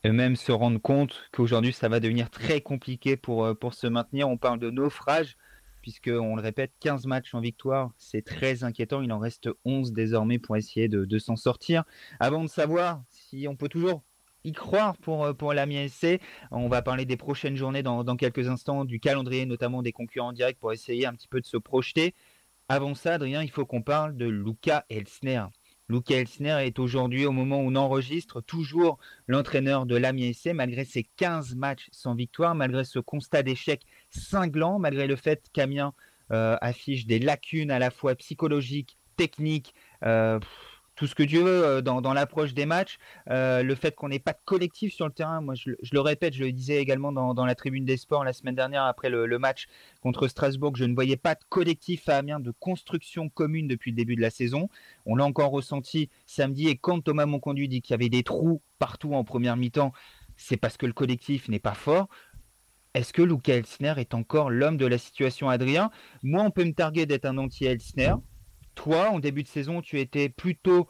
[0.05, 4.27] Eux-mêmes se rendent compte qu'aujourd'hui, ça va devenir très compliqué pour, euh, se maintenir.
[4.27, 5.37] On parle de naufrage,
[5.81, 9.01] puisque on le répète, 15 matchs en victoire, c'est très inquiétant.
[9.01, 11.85] Il en reste 11 désormais pour essayer de, de s'en sortir.
[12.19, 14.03] Avant de savoir si on peut toujours
[14.43, 16.19] y croire pour, euh, pour l'Amiens SC.
[16.51, 20.33] On va parler des prochaines journées dans, dans, quelques instants, du calendrier, notamment des concurrents
[20.33, 22.15] directs, pour essayer un petit peu de se projeter.
[22.73, 25.43] Avant ça, Adrien, il faut qu'on parle de Luca Elsner.
[25.89, 31.03] Luca Elsner est aujourd'hui, au moment où on enregistre, toujours l'entraîneur de l'Amiens malgré ses
[31.17, 35.93] 15 matchs sans victoire, malgré ce constat d'échec cinglant, malgré le fait qu'Amiens
[36.31, 40.39] euh, affiche des lacunes à la fois psychologiques, techniques, euh,
[40.95, 42.97] tout ce que Dieu veut euh, dans, l'approche des matchs.
[43.29, 46.33] Euh, le fait qu'on n'ait pas de collectif sur le terrain, moi je, le répète,
[46.33, 49.39] je le disais également dans, la tribune des sports la semaine dernière après le, le,
[49.39, 49.67] match
[50.01, 53.97] contre Strasbourg, je ne voyais pas de collectif à Amiens, de construction commune depuis le
[53.97, 54.69] début de la saison.
[55.05, 58.61] On l'a encore ressenti samedi et quand Thomas Monconduit dit qu'il y avait des trous
[58.77, 59.93] partout en première mi-temps,
[60.37, 62.09] c'est parce que le collectif n'est pas fort.
[62.93, 65.91] Est-ce que Luca Elsner est encore l'homme de la situation, Adrien?
[66.23, 68.15] Moi, on peut me targuer d'être un anti-Elsner
[68.75, 70.87] toi, en début de saison, tu étais plutôt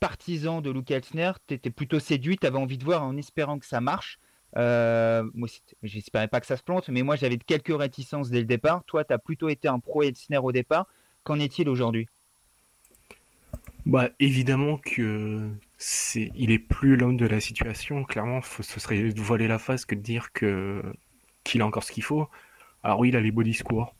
[0.00, 3.58] partisan de Luke Elsner, tu étais plutôt séduit, tu avais envie de voir en espérant
[3.58, 4.18] que ça marche.
[4.56, 5.48] Euh, moi,
[5.82, 8.82] j'espérais pas que ça se plante, mais moi j'avais quelques réticences dès le départ.
[8.86, 10.86] Toi, tu as plutôt été un pro Elsner au départ.
[11.24, 12.08] Qu'en est-il aujourd'hui?
[13.84, 18.04] Bah, évidemment que c'est, il est plus l'homme de la situation.
[18.04, 20.82] Clairement, ce serait voiler la face que de dire que
[21.44, 22.28] qu'il a encore ce qu'il faut.
[22.82, 23.94] Alors oui, il a les beaux discours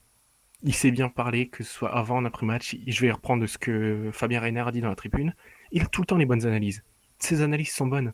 [0.63, 2.77] il sait bien parler, que ce soit avant, après-match.
[2.87, 5.35] Je vais reprendre ce que Fabien Reiner a dit dans la tribune.
[5.71, 6.83] Il a tout le temps les bonnes analyses.
[7.19, 8.13] Ses analyses sont bonnes.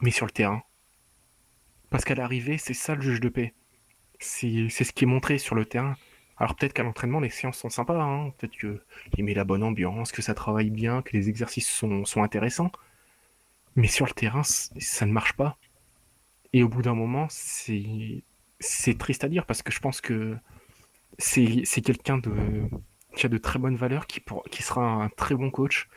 [0.00, 0.62] Mais sur le terrain.
[1.88, 3.54] Parce qu'à l'arrivée, c'est ça le juge de paix.
[4.18, 5.96] C'est ce qui est montré sur le terrain.
[6.36, 8.00] Alors peut-être qu'à l'entraînement, les séances sont sympas.
[8.00, 8.32] Hein.
[8.38, 12.22] Peut-être qu'il met la bonne ambiance, que ça travaille bien, que les exercices sont, sont
[12.22, 12.72] intéressants.
[13.76, 15.56] Mais sur le terrain, ça ne marche pas.
[16.52, 20.36] Et au bout d'un moment, c'est triste à dire parce que je pense que
[21.20, 22.30] c'est quelqu'un de
[23.16, 25.88] qui a de très bonnes valeurs, qui, pour, qui sera un très bon coach,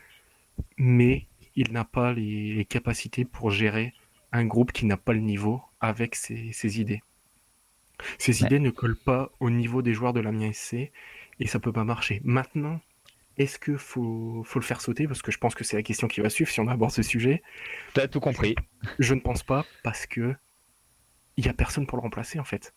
[0.77, 3.93] mais il n'a pas les, les, capacités pour gérer
[4.31, 7.03] un groupe qui n'a pas le niveau avec ses, ses idées.
[8.17, 8.47] Ces ouais.
[8.47, 10.91] idées ne collent pas au niveau des joueurs de l'Amiens SC
[11.39, 12.19] et ça peut pas marcher.
[12.23, 12.81] Maintenant,
[13.37, 15.07] est-ce que faut, faut le faire sauter?
[15.07, 17.03] Parce que je pense que c'est la question qui va suivre si on aborde ce
[17.03, 17.43] sujet.
[17.93, 18.55] Tu as tout compris.
[18.99, 20.35] Je ne pense pas parce que
[21.37, 22.73] il y a personne pour le remplacer en fait.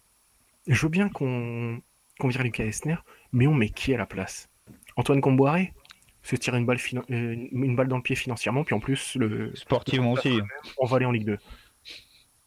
[0.66, 1.80] Je veux bien qu'on
[2.18, 2.96] qu'on vire Lucas Esner,
[3.32, 4.48] mais on met qui à la place?
[4.96, 5.72] Antoine Comboiré?
[6.22, 10.10] Se tirer une balle, une balle dans le pied financièrement, puis en plus, le sportivement
[10.12, 10.40] aussi.
[10.76, 11.38] On va aller en Ligue 2.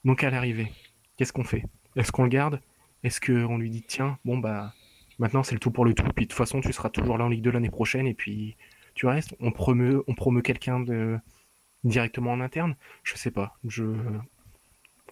[0.03, 0.71] Donc à l'arrivée,
[1.15, 1.63] qu'est-ce qu'on fait?
[1.95, 2.61] Est-ce qu'on le garde?
[3.03, 4.73] Est-ce qu'on lui dit tiens, bon bah
[5.17, 7.23] maintenant c'est le tout pour le tout, puis de toute façon tu seras toujours là
[7.23, 8.57] en Ligue 2 l'année prochaine, et puis
[8.95, 9.33] tu restes?
[9.39, 11.17] On promeut, on promeut quelqu'un de
[11.85, 12.75] directement en interne?
[13.03, 13.57] Je sais pas.
[13.63, 13.85] Je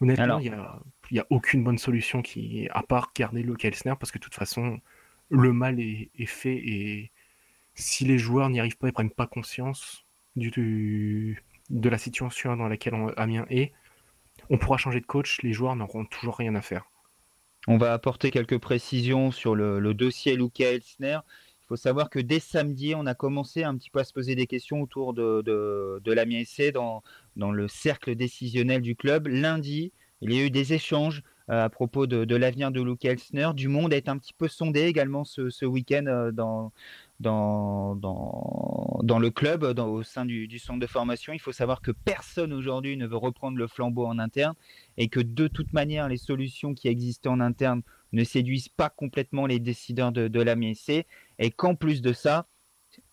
[0.02, 0.52] honnêtement, il
[1.12, 4.24] n'y a, a, aucune bonne solution qui, à part garder le Kelsner, parce que de
[4.24, 4.80] toute façon
[5.30, 7.12] le mal est, est fait et
[7.76, 10.04] si les joueurs n'y arrivent pas et prennent pas conscience
[10.36, 13.72] du, de la situation dans laquelle Amiens est,
[14.50, 16.86] on pourra changer de coach, les joueurs n'auront toujours rien à faire.
[17.68, 21.20] On va apporter quelques précisions sur le, dossier Luca Elsner.
[21.68, 24.36] Il faut savoir que dès samedi, on a commencé un petit peu à se poser
[24.36, 27.04] des questions autour de, de, l'Amiens SC dans,
[27.36, 29.28] dans le cercle décisionnel du club.
[29.28, 33.50] Lundi, il y a eu des échanges euh, à propos de, l'avenir de Luca Elsner.
[33.54, 36.72] Du monde est un petit peu sondé également ce, ce week-end euh, dans,
[37.20, 41.34] dans, dans, le club, au sein du, du, centre de formation.
[41.34, 44.56] Il faut savoir que personne aujourd'hui ne veut reprendre le flambeau en interne
[44.96, 47.82] et que de toute manière, les solutions qui existaient en interne
[48.14, 51.06] ne séduisent pas complètement les décideurs de, de la MSC
[51.40, 52.48] et qu'en plus de ça,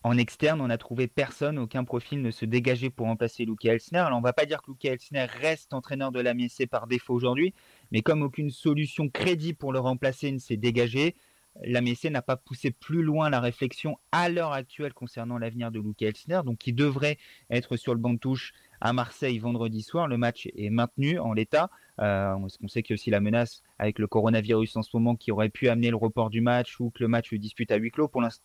[0.03, 3.99] en externe, on n'a trouvé personne, aucun profil ne se dégageait pour remplacer Luke Elsner.
[3.99, 6.33] Alors, on ne va pas dire que Luke Elsner reste entraîneur de la
[6.69, 7.53] par défaut aujourd'hui,
[7.91, 11.15] mais comme aucune solution crédible pour le remplacer ne s'est dégagée,
[11.63, 16.01] la n'a pas poussé plus loin la réflexion à l'heure actuelle concernant l'avenir de Luke
[16.01, 17.17] Elsner, donc qui devrait
[17.49, 20.07] être sur le banc de touche à Marseille vendredi soir.
[20.07, 21.69] Le match est maintenu en l'état.
[21.99, 25.15] Euh, on sait qu'il y a aussi la menace avec le coronavirus en ce moment
[25.15, 27.77] qui aurait pu amener le report du match ou que le match se dispute à
[27.77, 28.07] huis clos.
[28.07, 28.41] Pour l'instant,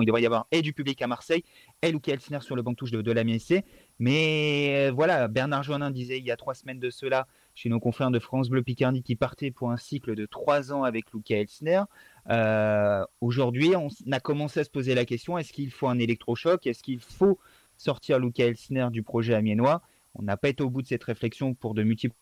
[0.00, 1.44] il devrait y avoir et du public à Marseille
[1.82, 3.64] et Luke Elsner sur le banc de touche de, de la MSC.
[3.98, 7.80] Mais euh, voilà, Bernard Joannin disait il y a trois semaines de cela chez nos
[7.80, 11.36] confrères de France Bleu Picardie qui partait pour un cycle de trois ans avec Luca
[11.36, 11.82] Elsner.
[12.28, 16.66] Euh, aujourd'hui, on a commencé à se poser la question est-ce qu'il faut un électrochoc?
[16.66, 17.38] Est-ce qu'il faut
[17.76, 19.82] sortir Luca Elsner du projet amiénois?
[20.14, 22.16] On n'a pas été au bout de cette réflexion pour de multiples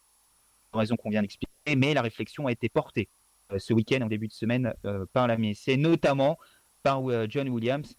[0.72, 3.08] raisons qu'on vient d'expliquer, mais la réflexion a été portée
[3.52, 6.38] euh, ce week-end, en début de semaine, euh, par la MSC, notamment
[6.84, 7.96] par John Williams,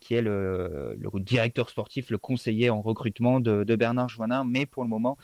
[0.00, 4.44] qui est le, directeur sportif, le conseiller en recrutement de, Bernard Joannin.
[4.44, 5.18] Mais pour le moment,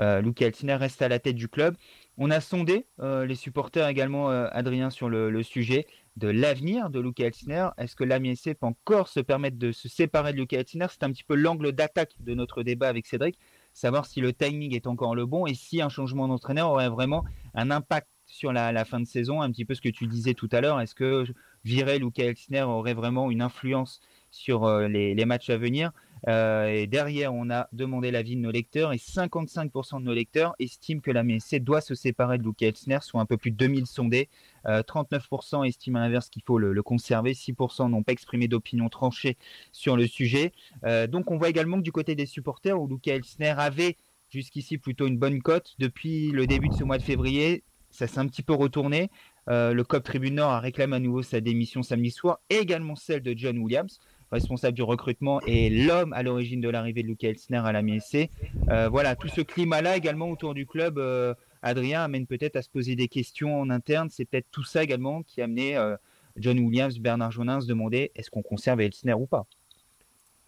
[0.00, 1.76] euh, Luke reste à la tête du club.
[2.16, 7.00] On a sondé euh, les supporters également, euh, Adrien, sur le, sujet de l'avenir de
[7.00, 7.68] Luke Elsner.
[7.78, 10.86] Est-ce que l'AMIEC peut encore se permettre de se séparer de Luke Elsner?
[10.90, 13.38] C'est un petit peu l'angle d'attaque de notre débat avec Cédric,
[13.72, 17.24] savoir si le timing est encore le bon et si un changement d'entraîneur aurait vraiment
[17.54, 19.42] un impact sur la, fin de saison.
[19.42, 20.80] Un petit peu ce que tu disais tout à l'heure.
[20.80, 21.24] Est-ce que
[21.64, 25.92] virer Luke Elsner aurait vraiment une influence sur les matchs à venir?
[26.28, 30.54] Euh, et derrière, on a demandé l'avis de nos lecteurs et 55% de nos lecteurs
[30.58, 33.56] estiment que la MSC doit se séparer de Luke Elsner, soit un peu plus de
[33.56, 34.28] 2000 sondés.
[34.64, 39.38] 39% euh, estiment à l'inverse qu'il faut le, conserver, 6% n'ont pas exprimé d'opinion tranchée
[39.72, 40.52] sur le sujet.
[40.84, 43.96] Euh, donc on voit également que du côté des supporters, où Luke Elsner avait
[44.28, 48.20] jusqu'ici plutôt une bonne cote, depuis le début de ce mois de février, ça s'est
[48.20, 49.10] un petit peu retourné.
[49.48, 53.22] le COP Tribune Nord a réclamé à nouveau sa démission samedi soir, et également celle
[53.22, 53.98] de John Williams
[54.30, 58.30] responsable du recrutement et l'homme à l'origine de l'arrivée de Luca Elsner à la MSC.
[58.68, 62.68] Euh, voilà, tout ce climat-là également autour du club, euh, Adrien, amène peut-être à se
[62.68, 64.08] poser des questions en interne.
[64.10, 65.96] C'est peut-être tout ça également qui a amené euh,
[66.36, 69.46] John Williams, Bernard Jonin se demander est-ce qu'on conserve Elsner ou pas?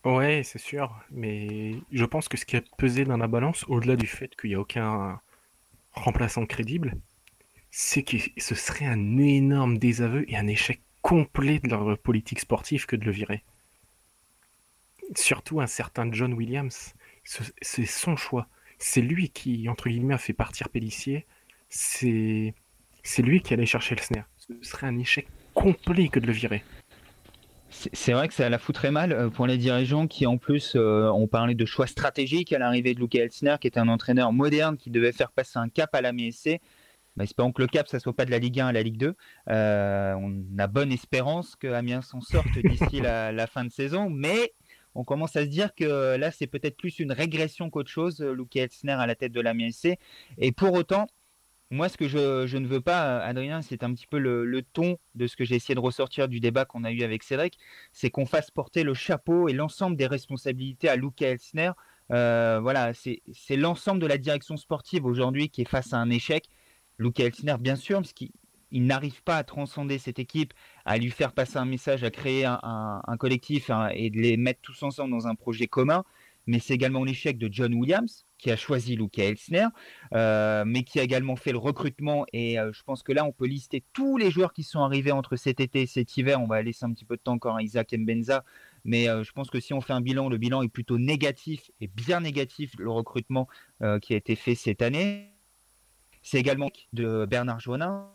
[0.04, 3.94] Ouais, c'est sûr, mais je pense que ce qui a pesé dans la balance, au-delà
[3.94, 5.20] du fait qu'il n'y a aucun
[5.92, 6.96] remplaçant crédible,
[7.70, 12.86] c'est que ce serait un énorme désaveu et un échec complet de leur politique sportive
[12.86, 13.44] que de le virer
[15.16, 16.94] surtout un certain John Williams,
[17.24, 18.48] c'est son choix.
[18.78, 21.26] C'est lui qui, entre guillemets, a fait partir Pellissier.
[21.68, 22.54] C'est
[23.18, 24.28] lui qui allait chercher le snare.
[24.36, 26.64] Ce serait un échec complet que de le virer.
[27.70, 31.08] C'est vrai que ça la foutrait mal euh, pour les dirigeants qui, en plus, euh,
[31.10, 34.76] ont parlé de choix stratégiques à l'arrivée de Luke Elsner, qui est un entraîneur moderne
[34.76, 36.60] qui devait faire passer un cap à la MSC.
[37.16, 38.98] Bah, espérons que le cap, ça soit pas de la Ligue 1 à la Ligue
[38.98, 39.14] 2.
[39.48, 44.10] Euh, on a bonne espérance que Amiens s'en sorte d'ici la, la, fin de saison,
[44.10, 44.52] mais
[44.94, 48.32] on commence à se dire que là, c'est peut-être plus une régression qu'autre chose, euh,
[48.32, 49.98] Luke Elsner à la tête de la MSC.
[50.38, 51.06] Et pour autant,
[51.70, 55.26] moi, ce que je, ne veux pas, Adrien, c'est un petit peu le, ton de
[55.26, 57.58] ce que j'ai essayé de ressortir du débat qu'on a eu avec Cédric,
[57.92, 61.72] c'est qu'on fasse porter le chapeau et l'ensemble des responsabilités à Luke Elsner.
[62.10, 66.50] Euh, voilà, c'est l'ensemble de la direction sportive aujourd'hui qui est face à un échec.
[66.98, 68.32] Luke Elsner, bien sûr, parce qu'il
[68.72, 70.52] il n'arrive pas à transcender cette équipe,
[70.84, 74.82] à lui faire passer un message, à créer un, collectif et de les mettre tous
[74.82, 76.04] ensemble dans un projet commun.
[76.46, 79.68] mais c'est également l'échec de John Williams, qui a choisi Luca Elsner,
[80.14, 82.26] euh, mais qui a également fait le recrutement.
[82.32, 85.12] Et euh, je pense que là, on peut lister tous les joueurs qui sont arrivés
[85.12, 86.40] entre cet été et cet hiver.
[86.40, 88.44] On va laisser un petit peu de temps encore à Isaac Mbenza,
[88.84, 91.70] mais euh, je pense que si on fait un bilan, le bilan est plutôt négatif
[91.80, 93.46] et bien négatif, le recrutement
[94.00, 95.28] qui a été fait cette année.
[96.22, 98.08] C'est également de Bernard Joannin,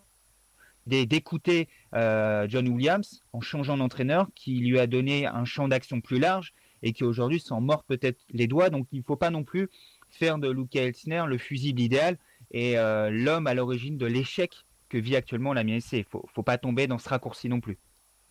[0.88, 6.54] d'écouter John Williams en changeant d'entraîneur, qui lui a donné un champ d'action plus large
[6.84, 8.70] et qui aujourd'hui s'en mord peut-être les doigts.
[8.70, 9.70] Donc il ne faut pas non plus
[10.10, 12.18] faire de Luca Elsner le fusible idéal
[12.52, 15.94] et euh, l'homme à l'origine de l'échec que vit actuellement la MSC.
[15.94, 17.78] Il faut, faut pas tomber dans ce raccourci non plus.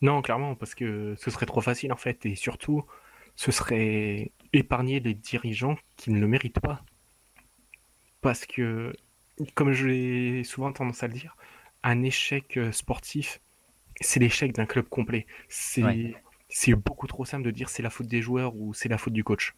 [0.03, 2.85] Non, clairement, parce que ce serait trop facile en fait, et surtout,
[3.35, 6.85] ce serait épargner les dirigeants qui ne le méritent pas.
[8.21, 8.93] Parce que,
[9.55, 11.37] comme j'ai souvent tendance à le dire,
[11.87, 13.41] un échec euh, sportif,
[14.01, 15.27] c'est l'échec d'un club complet.
[15.49, 19.13] C'est beaucoup trop simple de dire c'est la faute des joueurs ou c'est la faute
[19.13, 19.55] du coach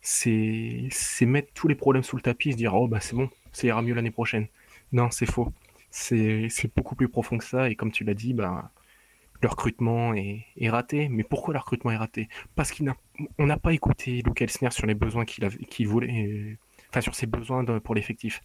[0.00, 3.30] c'est mettre tous les problèmes sous le tapis et se dire oh bah c'est bon,
[3.52, 4.48] ça ira mieux l'année prochaine.
[4.92, 5.52] Non, c'est faux.
[5.90, 8.70] C'est beaucoup plus profond que ça et comme tu l'as dit, bah
[9.40, 11.08] le recrutement est, est, raté.
[11.08, 12.28] Mais pourquoi le recrutement est raté?
[12.54, 16.58] Parce qu'on n'a pas écouté Luke Elsner sur les besoins qu'il voulait,
[16.90, 18.40] enfin sur ses besoins pour l'effectif.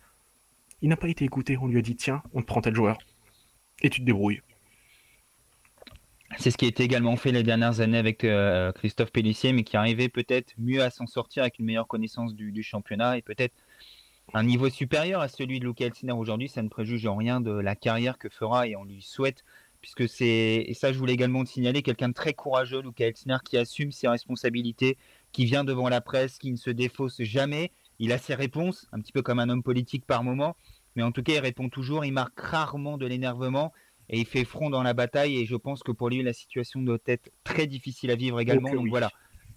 [0.81, 1.57] Il n'a pas été écouté.
[1.57, 2.97] On lui a dit tiens, on te prend tel joueur
[3.81, 4.41] et tu te débrouilles.
[6.39, 9.63] C'est ce qui a été également fait les dernières années avec euh, Christophe Pellissier, mais
[9.63, 13.55] qui arrivait peut-être mieux à s'en sortir avec une meilleure connaissance du, championnat et peut-être
[14.33, 16.49] un niveau supérieur à celui de Luca Elsner aujourd'hui.
[16.49, 19.45] Ça ne préjuge en rien de la carrière que fera et on lui souhaite,
[19.79, 23.37] puisque c'est, et ça je voulais également te signaler, quelqu'un de très courageux, Luca Elsner,
[23.45, 24.97] qui assume ses responsabilités,
[25.31, 27.71] qui vient devant la presse, qui ne se défausse jamais.
[27.99, 30.55] Il a ses réponses, un petit peu comme un homme politique par moment,
[30.95, 33.73] mais en tout cas il répond toujours, il marque rarement de l'énervement
[34.09, 35.37] et il fait front dans la bataille.
[35.37, 38.73] Et je pense que pour lui, la situation doit être très difficile à vivre également.
[38.73, 39.09] Donc voilà.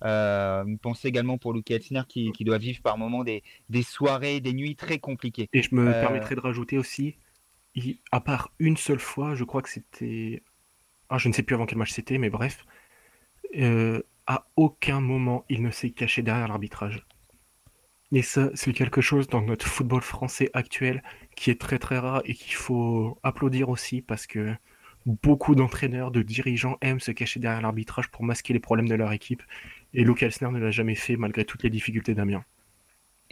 [0.02, 4.40] Euh, pensez également pour Luke Elsner qui, qui, doit vivre par moments des, des, soirées,
[4.40, 5.48] des nuits très compliquées.
[5.52, 7.16] Et je me euh, permettrai de rajouter aussi,
[8.10, 10.42] à part une seule fois, je crois que c'était.
[11.10, 12.64] Ah, je ne sais plus avant quel match c'était, mais bref.
[13.56, 17.04] Euh, à aucun moment il ne s'est caché derrière l'arbitrage.
[18.12, 21.02] Et ça, c'est quelque chose dans notre football français actuel
[21.36, 24.52] qui est très très rare et qu'il faut applaudir aussi parce que
[25.06, 29.12] beaucoup d'entraîneurs, de dirigeants aiment se cacher derrière l'arbitrage pour masquer les problèmes de leur
[29.12, 29.42] équipe.
[29.94, 32.44] Et Luke Elsner ne l'a jamais fait malgré toutes les difficultés d'Amiens.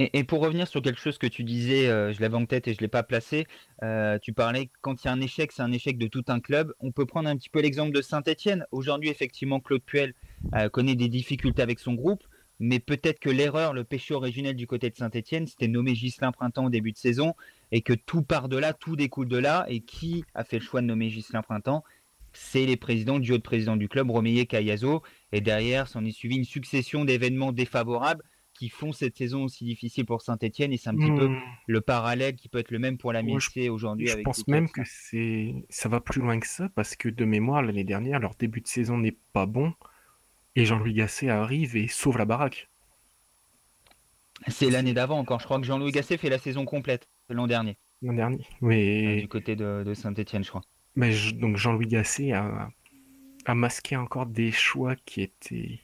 [0.01, 2.73] Et, pour revenir sur quelque chose que tu disais, euh, je l'avais en tête et
[2.73, 3.49] je ne l'ai pas placé,
[3.83, 6.39] euh, tu parlais quand il y a un échec, c'est un échec de tout un
[6.39, 6.73] club.
[6.79, 8.65] On peut prendre un petit peu l'exemple de Saint-Etienne.
[8.71, 10.15] Aujourd'hui, effectivement, Claude Puel
[10.55, 12.23] euh, connaît des difficultés avec son groupe
[12.61, 16.67] mais peut-être que l'erreur, le péché originel du côté de Saint-Etienne, c'était nommer Gislain Printemps
[16.67, 17.35] au début de saison,
[17.71, 20.65] et que tout part de là, tout découle de là, et qui a fait le
[20.65, 21.85] choix de nommer Gislain Printemps?
[22.33, 26.13] C'est les présidents, du haut de président du club, Romeyer Cayazo, et derrière s'en est
[26.13, 28.23] suivi une succession d'événements défavorables
[28.59, 31.41] qui font cette saison aussi difficile pour Saint-Etienne, et c'est un petit peu hmm.
[31.69, 34.09] le parallèle qui peut être le même pour la MSC aujourd'hui.
[34.09, 37.63] Je pense même que c'est ça va plus loin que ça, parce que de mémoire,
[37.63, 39.73] l'année dernière, leur début de saison n'est pas bon.
[40.57, 42.69] Et Jean-Louis Gasset arrive et sauve la baraque.
[44.47, 45.41] C'est l'année d'avant encore.
[45.41, 47.77] Je crois que Jean-Louis Gasset fait la saison complète l'an dernier.
[48.03, 49.23] L'an dernier, oui.
[49.23, 50.63] Du côté de, Saint-Etienne, je crois.
[50.95, 52.71] Mais donc Jean-Louis Gasset a,
[53.55, 55.81] masqué encore des choix qui étaient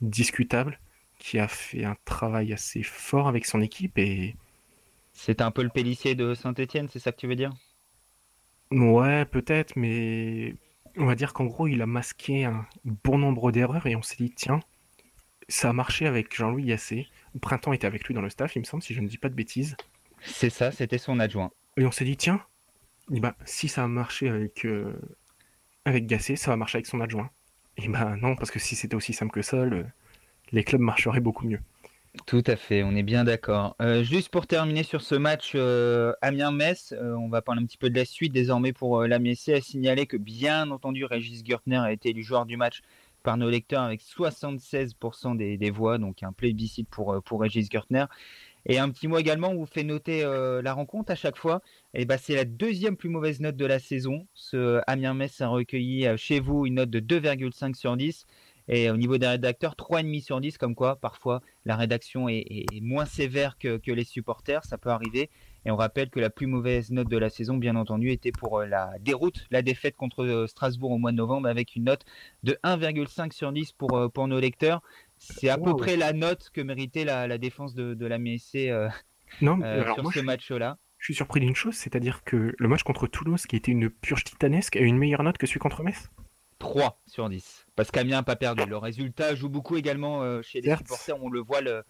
[0.00, 0.78] discutables,
[1.18, 4.36] qui a fait un travail assez fort avec son équipe et.
[5.12, 7.52] C'est un peu le pélissier de Saint-Etienne, c'est ça que tu veux dire?
[8.70, 10.54] Ouais, peut-être, mais
[10.96, 14.16] on va dire qu'en gros, il a masqué un bon nombre d'erreurs et on s'est
[14.16, 14.60] dit, tiens,
[15.48, 17.08] ça a marché avec Jean-Louis Yassé.
[17.40, 19.28] Printemps était avec lui dans le staff, il me semble, si je ne dis pas
[19.28, 19.76] de bêtises.
[20.22, 21.50] C'est ça, c'était son adjoint.
[21.76, 22.40] Et on s'est dit, tiens,
[23.12, 24.92] eh ben, si ça a marché avec, euh,
[25.84, 27.30] avec Gassé, ça va marcher avec son adjoint.
[27.76, 29.64] Et ben non, parce que si c'était aussi simple que ça,
[30.52, 31.60] les clubs marcheraient beaucoup mieux.
[32.24, 33.76] Tout à fait, on est bien d'accord.
[33.80, 37.76] Euh, juste pour terminer sur ce match euh, Amiens-Metz, euh, on va parler un petit
[37.76, 41.92] peu de la suite désormais pour l'Amiens à signaler que bien entendu Régis Gertner a
[41.92, 42.80] été élu joueur du match
[43.22, 48.06] par nos lecteurs avec 76% des, voix, donc un plébiscite pour, pour Régis Gertner.
[48.64, 51.60] Et un petit mot également, on vous fait noter la rencontre à chaque fois.
[51.94, 54.26] Et bah, c'est la deuxième plus mauvaise note de la saison.
[54.34, 58.26] Ce Amiens-Metz a recueilli chez vous une note de 2,5 sur 10.
[58.68, 63.04] Et au niveau des rédacteurs, 3,5 sur 10, comme quoi parfois la rédaction est, moins
[63.04, 65.30] sévère que, les supporters, ça peut arriver.
[65.64, 68.60] Et on rappelle que la plus mauvaise note de la saison, bien entendu, était pour
[68.60, 72.04] euh, la déroute, la défaite contre euh, Strasbourg au mois de novembre, avec une note
[72.44, 74.80] de 1,5 sur 10 pour, euh, pour nos lecteurs.
[75.18, 78.70] C'est à peu près la note que méritait la, défense de, la MSC
[79.40, 79.58] non,
[79.96, 80.78] sur ce match-là.
[80.98, 84.22] Je suis surpris d'une chose, c'est-à-dire que le match contre Toulouse, qui était une purge
[84.22, 86.10] titanesque, a eu une meilleure note que celui contre Metz?
[86.58, 87.66] 3 sur 10.
[87.76, 88.64] Parce qu'Amiens n'a pas perdu.
[88.66, 91.22] Le résultat joue beaucoup également chez les supporters.
[91.22, 91.84] On le voit le,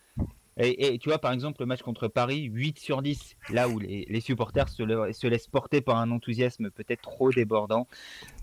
[0.59, 4.21] et, tu vois, par exemple, le match contre Paris, 8 sur 10, là où les,
[4.21, 7.87] supporters se, laissent porter par un enthousiasme peut-être trop débordant.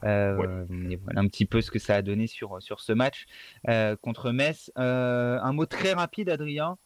[0.03, 0.65] Euh,
[1.03, 3.25] voilà un petit peu ce que ça a donné sur, sur ce match
[3.67, 4.71] euh, contre Metz.
[4.77, 6.77] Euh, un mot très rapide, Adrien.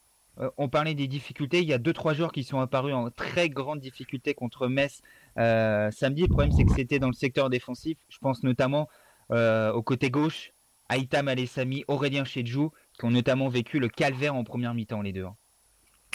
[0.55, 1.59] on parlait des difficultés.
[1.59, 5.01] Il y a 2-3 joueurs qui sont apparus en très grande difficulté contre Metz
[5.35, 6.21] samedi.
[6.21, 7.97] Le problème, c'est que c'était dans le secteur défensif.
[8.07, 8.87] Je pense notamment
[9.29, 10.53] au côté gauche,
[10.89, 15.25] Aïtam Alessami, Aurélien Chedjou qui ont notamment vécu le calvaire en première mi-temps, les deux.
[15.25, 15.35] Hein.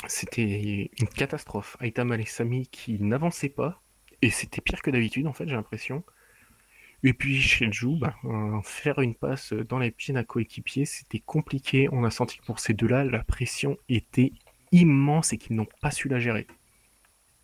[0.08, 1.76] C'était une catastrophe.
[1.80, 3.82] Aitam Alessami qui n'avançait pas,
[4.20, 6.02] et c'était pire que d'habitude, en fait, j'ai l'impression.
[7.04, 8.14] Et puis le bah,
[8.62, 11.88] faire une passe dans les pieds d'un coéquipier, c'était compliqué.
[11.90, 14.32] On a senti que pour ces deux-là, la pression était
[14.70, 16.46] immense et qu'ils n'ont pas su la gérer.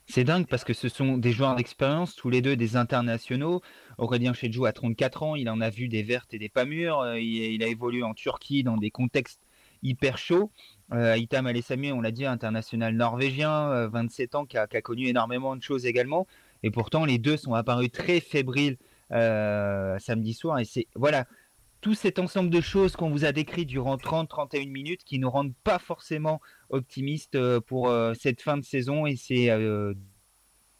[0.06, 3.60] C'est dingue parce que ce sont des joueurs d'expérience, tous les deux des internationaux.
[3.98, 7.00] Aurélien Chedjou a 34 ans, il en a vu des vertes et des pas mûres.
[7.00, 9.40] Euh, il, a évolué en Turquie dans des contextes
[9.82, 10.50] hyper chauds.
[10.92, 15.56] Euh, Itam Alessami, on l'a dit, international norvégien, 27 euh, ans, qui a, connu énormément
[15.56, 16.26] de choses également.
[16.62, 18.78] Et pourtant, les deux sont apparus très fébriles
[19.10, 20.60] samedi soir.
[20.60, 21.26] Et c'est voilà,
[21.80, 25.54] tout cet ensemble de choses qu'on vous a décrit durant 30-31 minutes qui nous rendent
[25.64, 29.48] pas forcément optimistes pour cette fin de saison et ces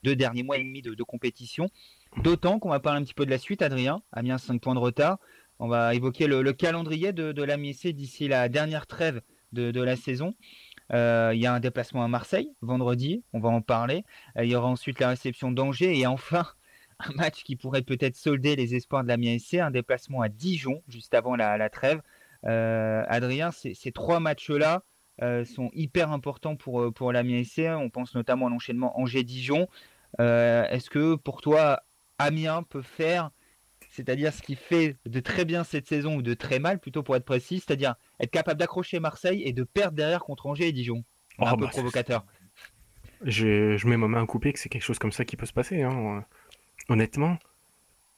[0.02, 1.68] deux derniers mois et demi de, compétition.
[2.16, 4.02] D'autant qu'on va parler un petit peu de la suite, Adrien.
[4.12, 5.18] Amiens 5 points de retard.
[5.60, 9.20] On va évoquer le, calendrier de, de d'ici la dernière trêve
[9.52, 10.34] de, la saison.
[10.90, 14.04] Il y a un déplacement à Marseille vendredi, on va en parler.
[14.36, 16.46] il y aura ensuite la réception d'Angers et enfin
[16.98, 20.82] un match qui pourrait peut-être solder les espoirs de la SC, un déplacement à Dijon
[20.88, 22.02] juste avant la, trêve.
[22.46, 24.82] Euh, Adrien, ces, trois matchs-là
[25.22, 27.62] euh, sont hyper importants pour, euh, pour la SC.
[27.68, 29.68] On pense notamment à l'enchaînement Angers-Dijon.
[30.18, 31.82] Est-ce que pour toi,
[32.18, 33.30] Amiens peut faire,
[33.90, 37.16] c'est-à-dire ce qui fait de très bien cette saison ou de très mal, plutôt pour
[37.16, 41.04] être précis, c'est-à-dire être capable d'accrocher Marseille et de perdre derrière contre Angers et Dijon
[41.38, 42.24] oh, Un peu bah, provocateur.
[43.22, 45.52] Je, mets ma main à couper que c'est quelque chose comme ça qui peut se
[45.52, 45.82] passer.
[45.82, 46.24] Hein
[46.88, 47.38] honnêtement,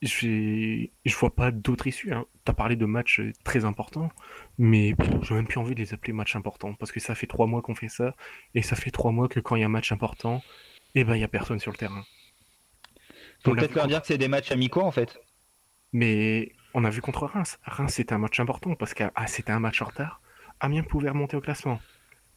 [0.03, 2.13] je vois pas d'autre issue.
[2.13, 2.25] Hein.
[2.45, 4.11] Tu as parlé de matchs euh, très importants,
[4.59, 7.47] mais j'ai même plus envie de les appeler matchs importants parce que ça fait trois
[7.47, 8.15] mois qu'on fait ça
[8.55, 10.43] et ça fait trois mois que quand il y a un match important,
[10.95, 12.05] eh ben il y a personne sur le terrain.
[13.43, 15.19] Faut peut-être leur dire que c'est des matchs amicaux en fait.
[15.93, 17.59] Mais on a vu contre Reims.
[17.65, 20.21] Reims c'était un match important parce que ah, c'était un match en retard.
[20.61, 21.81] Amiens pouvait remonter au classement.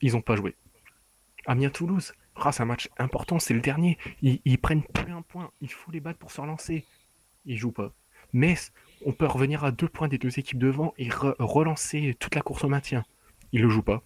[0.02, 0.56] Ils ont pas joué.
[1.46, 3.98] Amiens-Toulouse, ah, c'est un match important, c'est le dernier.
[4.22, 5.52] Ils, prennent plus un point.
[5.62, 6.86] Il faut les battre pour se relancer.
[7.46, 7.94] Ils jouent pas.
[8.32, 8.72] Metz,
[9.06, 12.64] on peut revenir à deux points des deux équipes devant et relancer toute la course
[12.64, 13.06] au maintien.
[13.52, 14.04] Ils le jouent pas.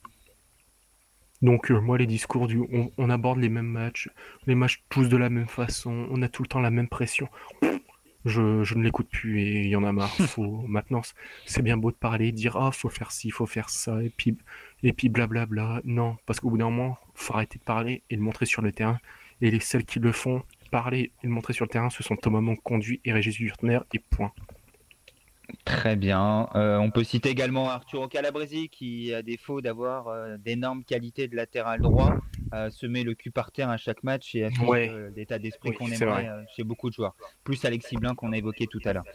[1.42, 2.62] Donc euh, moi les discours du
[2.98, 4.10] on, aborde les mêmes matchs,
[4.48, 7.30] les matchs tous de la même façon, on a tout le temps la même pression.
[8.26, 10.16] Je, ne l'écoute plus et il y en a marre.
[10.28, 11.02] Faut, maintenant
[11.46, 14.38] c'est bien beau de parler, dire ah faut faire ci, faut faire ça et puis
[14.84, 15.82] et puis blablabla.
[15.86, 18.72] Non, parce qu'au bout d'un moment, faut arrêter de parler et de montrer sur le
[18.72, 19.00] terrain.
[19.42, 22.16] Et les seuls qui le font, parler et le montrer sur le terrain, ce sont
[22.16, 24.32] Thomas Conduit et Régis Gurtner et point.
[25.66, 26.50] Très bien.
[26.56, 31.36] Euh, on peut citer également Arturo Calabresi qui, à défaut d'avoir euh, d'énormes qualités de
[31.36, 32.16] latéral droit,
[32.54, 35.88] euh, se met le cul par terre à chaque match et affiche l'état d'esprit qu'on
[35.88, 37.16] aimerait chez beaucoup de joueurs.
[37.44, 39.06] Plus Alexis Blin qu'on a évoqué tout à l'heure.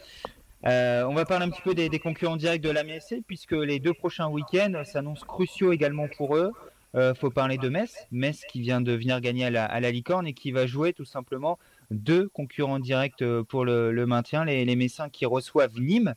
[0.65, 3.79] Euh, on va parler un petit peu des, concurrents directs de la MSC, puisque les
[3.79, 6.51] deux prochains week-ends s'annoncent cruciaux également pour eux.
[6.93, 10.27] Il euh, faut parler de Metz, Metz qui vient de venir gagner à la, licorne
[10.27, 11.57] et qui va jouer tout simplement
[11.93, 16.15] deux concurrents directs euh, pour le, maintien, les, les, Messins qui reçoivent Nîmes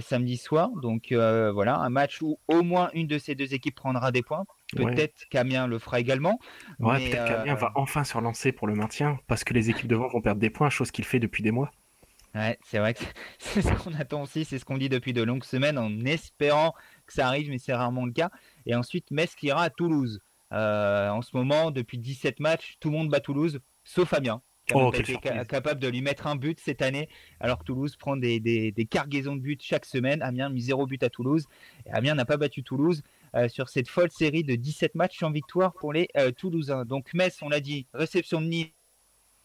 [0.00, 0.70] samedi soir.
[0.80, 4.44] Donc voilà, un match où au moins une de ces deux équipes prendra des points.
[4.74, 6.38] Peut-être qu'Amiens le fera également.
[6.78, 10.22] peut-être qu'Amiens va enfin se relancer pour le maintien, parce que les équipes devant vont
[10.22, 11.70] perdre des points, chose qu'il fait depuis des mois.
[12.34, 13.04] Ouais, c'est vrai que
[13.38, 16.74] c'est ce qu'on attend aussi, c'est ce qu'on dit depuis de longues semaines en espérant
[17.06, 18.30] que ça arrive, mais c'est rarement le cas.
[18.66, 20.20] Et ensuite, Metz qui ira à Toulouse.
[20.52, 24.92] Euh, en ce moment, depuis 17 matchs, tout le monde bat Toulouse, sauf Amiens, oh,
[24.92, 25.16] été
[25.48, 27.08] capable de lui mettre un but cette année,
[27.40, 30.22] alors que Toulouse prend des, des, des, cargaisons de buts chaque semaine.
[30.22, 31.46] Amiens mis zéro but à Toulouse.
[31.86, 33.02] Et Amiens n'a pas battu Toulouse
[33.34, 36.84] euh, sur cette folle série de 17 matchs en victoire pour les euh, Toulousains.
[36.84, 38.66] Donc Metz, on l'a dit, réception de Nice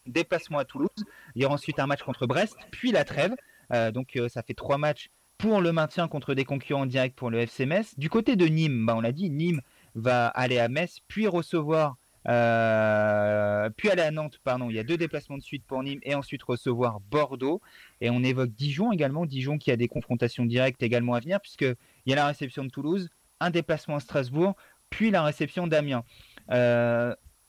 [0.06, 0.88] déplacement à Toulouse.
[1.34, 3.34] Il y aura ensuite un match contre Brest, puis la trêve.
[3.72, 7.40] Euh, donc ça fait trois matchs pour le maintien contre des concurrents directs pour le
[7.40, 7.98] FC Metz.
[7.98, 9.60] Du côté de Nîmes, bah, on l'a dit, Nîmes
[9.94, 11.96] va aller à Metz, puis recevoir,
[12.28, 14.68] euh, puis aller à Nantes, pardon.
[14.70, 17.60] Il y a deux déplacements de suite pour Nîmes et ensuite recevoir Bordeaux.
[18.00, 21.76] Et on évoque Dijon également, Dijon qui a des confrontations directes également à venir, puisqu'il
[22.06, 23.08] y a la réception de Toulouse,
[23.40, 24.54] un déplacement à Strasbourg,
[24.90, 26.04] puis la réception d'Amiens.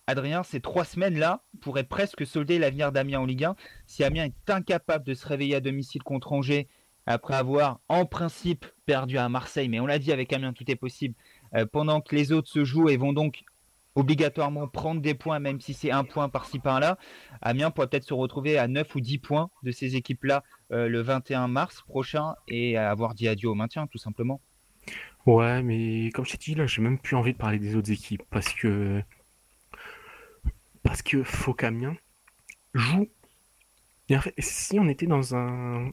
[0.07, 3.55] Adrien, ces trois semaines-là pourraient presque solder l'avenir d'Amiens en Ligue 1.
[3.85, 6.67] Si Amiens est incapable de se réveiller à domicile contre Angers
[7.05, 10.75] après avoir en principe perdu à Marseille, mais on l'a dit avec Amiens, tout est
[10.75, 11.15] possible,
[11.55, 13.43] euh, pendant que les autres se jouent et vont donc
[13.95, 16.97] obligatoirement prendre des points, même si c'est un point par-ci par-là.
[17.41, 21.01] Amiens pourrait peut-être se retrouver à 9 ou 10 points de ces équipes-là euh, le
[21.01, 24.41] 21 mars prochain et avoir dit adieu au maintien, tout simplement.
[25.25, 27.91] Ouais, mais comme je t'ai dit, là, j'ai même plus envie de parler des autres
[27.91, 29.01] équipes parce que.
[30.83, 31.95] Parce que faut qu'Amiens
[32.73, 33.07] joue.
[34.09, 35.91] Et en fait, si on était dans un.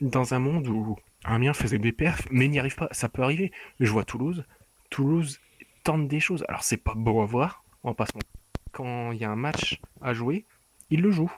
[0.00, 3.52] Dans un monde où Amiens faisait des perfs, mais n'y arrive pas, ça peut arriver.
[3.80, 4.44] Je vois Toulouse.
[4.90, 5.38] Toulouse
[5.82, 6.44] tente des choses.
[6.48, 8.18] Alors, c'est pas beau à voir, en passant.
[8.72, 10.44] Quand il y a un match à jouer,
[10.90, 11.32] ils le jouent.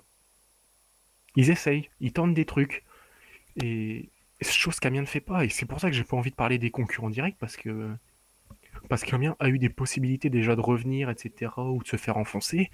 [1.37, 2.85] Ils essayent, ils tentent des trucs.
[3.63, 4.11] Et
[4.43, 5.45] chose qu'Amiens ne fait pas.
[5.45, 7.91] Et c'est pour ça que j'ai pas envie de parler des concurrents directs parce que
[8.89, 11.53] parce qu'Amiens a eu des possibilités déjà de revenir, etc.
[11.59, 12.71] ou de se faire enfoncer.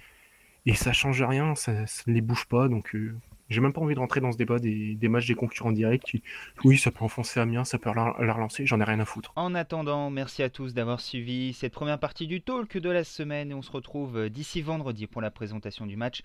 [0.65, 1.73] Et ça change rien, ça,
[2.07, 2.67] ne les bouge pas.
[2.67, 3.15] Donc euh,
[3.49, 6.17] j'ai même pas envie de rentrer dans ce débat des, matchs des concurrents directs.
[6.63, 9.31] oui, ça peut enfoncer Amiens, ça peut la, relancer, j'en ai rien à foutre.
[9.35, 13.53] En attendant, merci à tous d'avoir suivi cette première partie du talk de la semaine.
[13.53, 16.21] On se retrouve euh, d'ici vendredi pour la présentation du match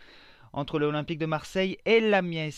[0.52, 2.50] entre l'Olympique de Marseille et l'Amiens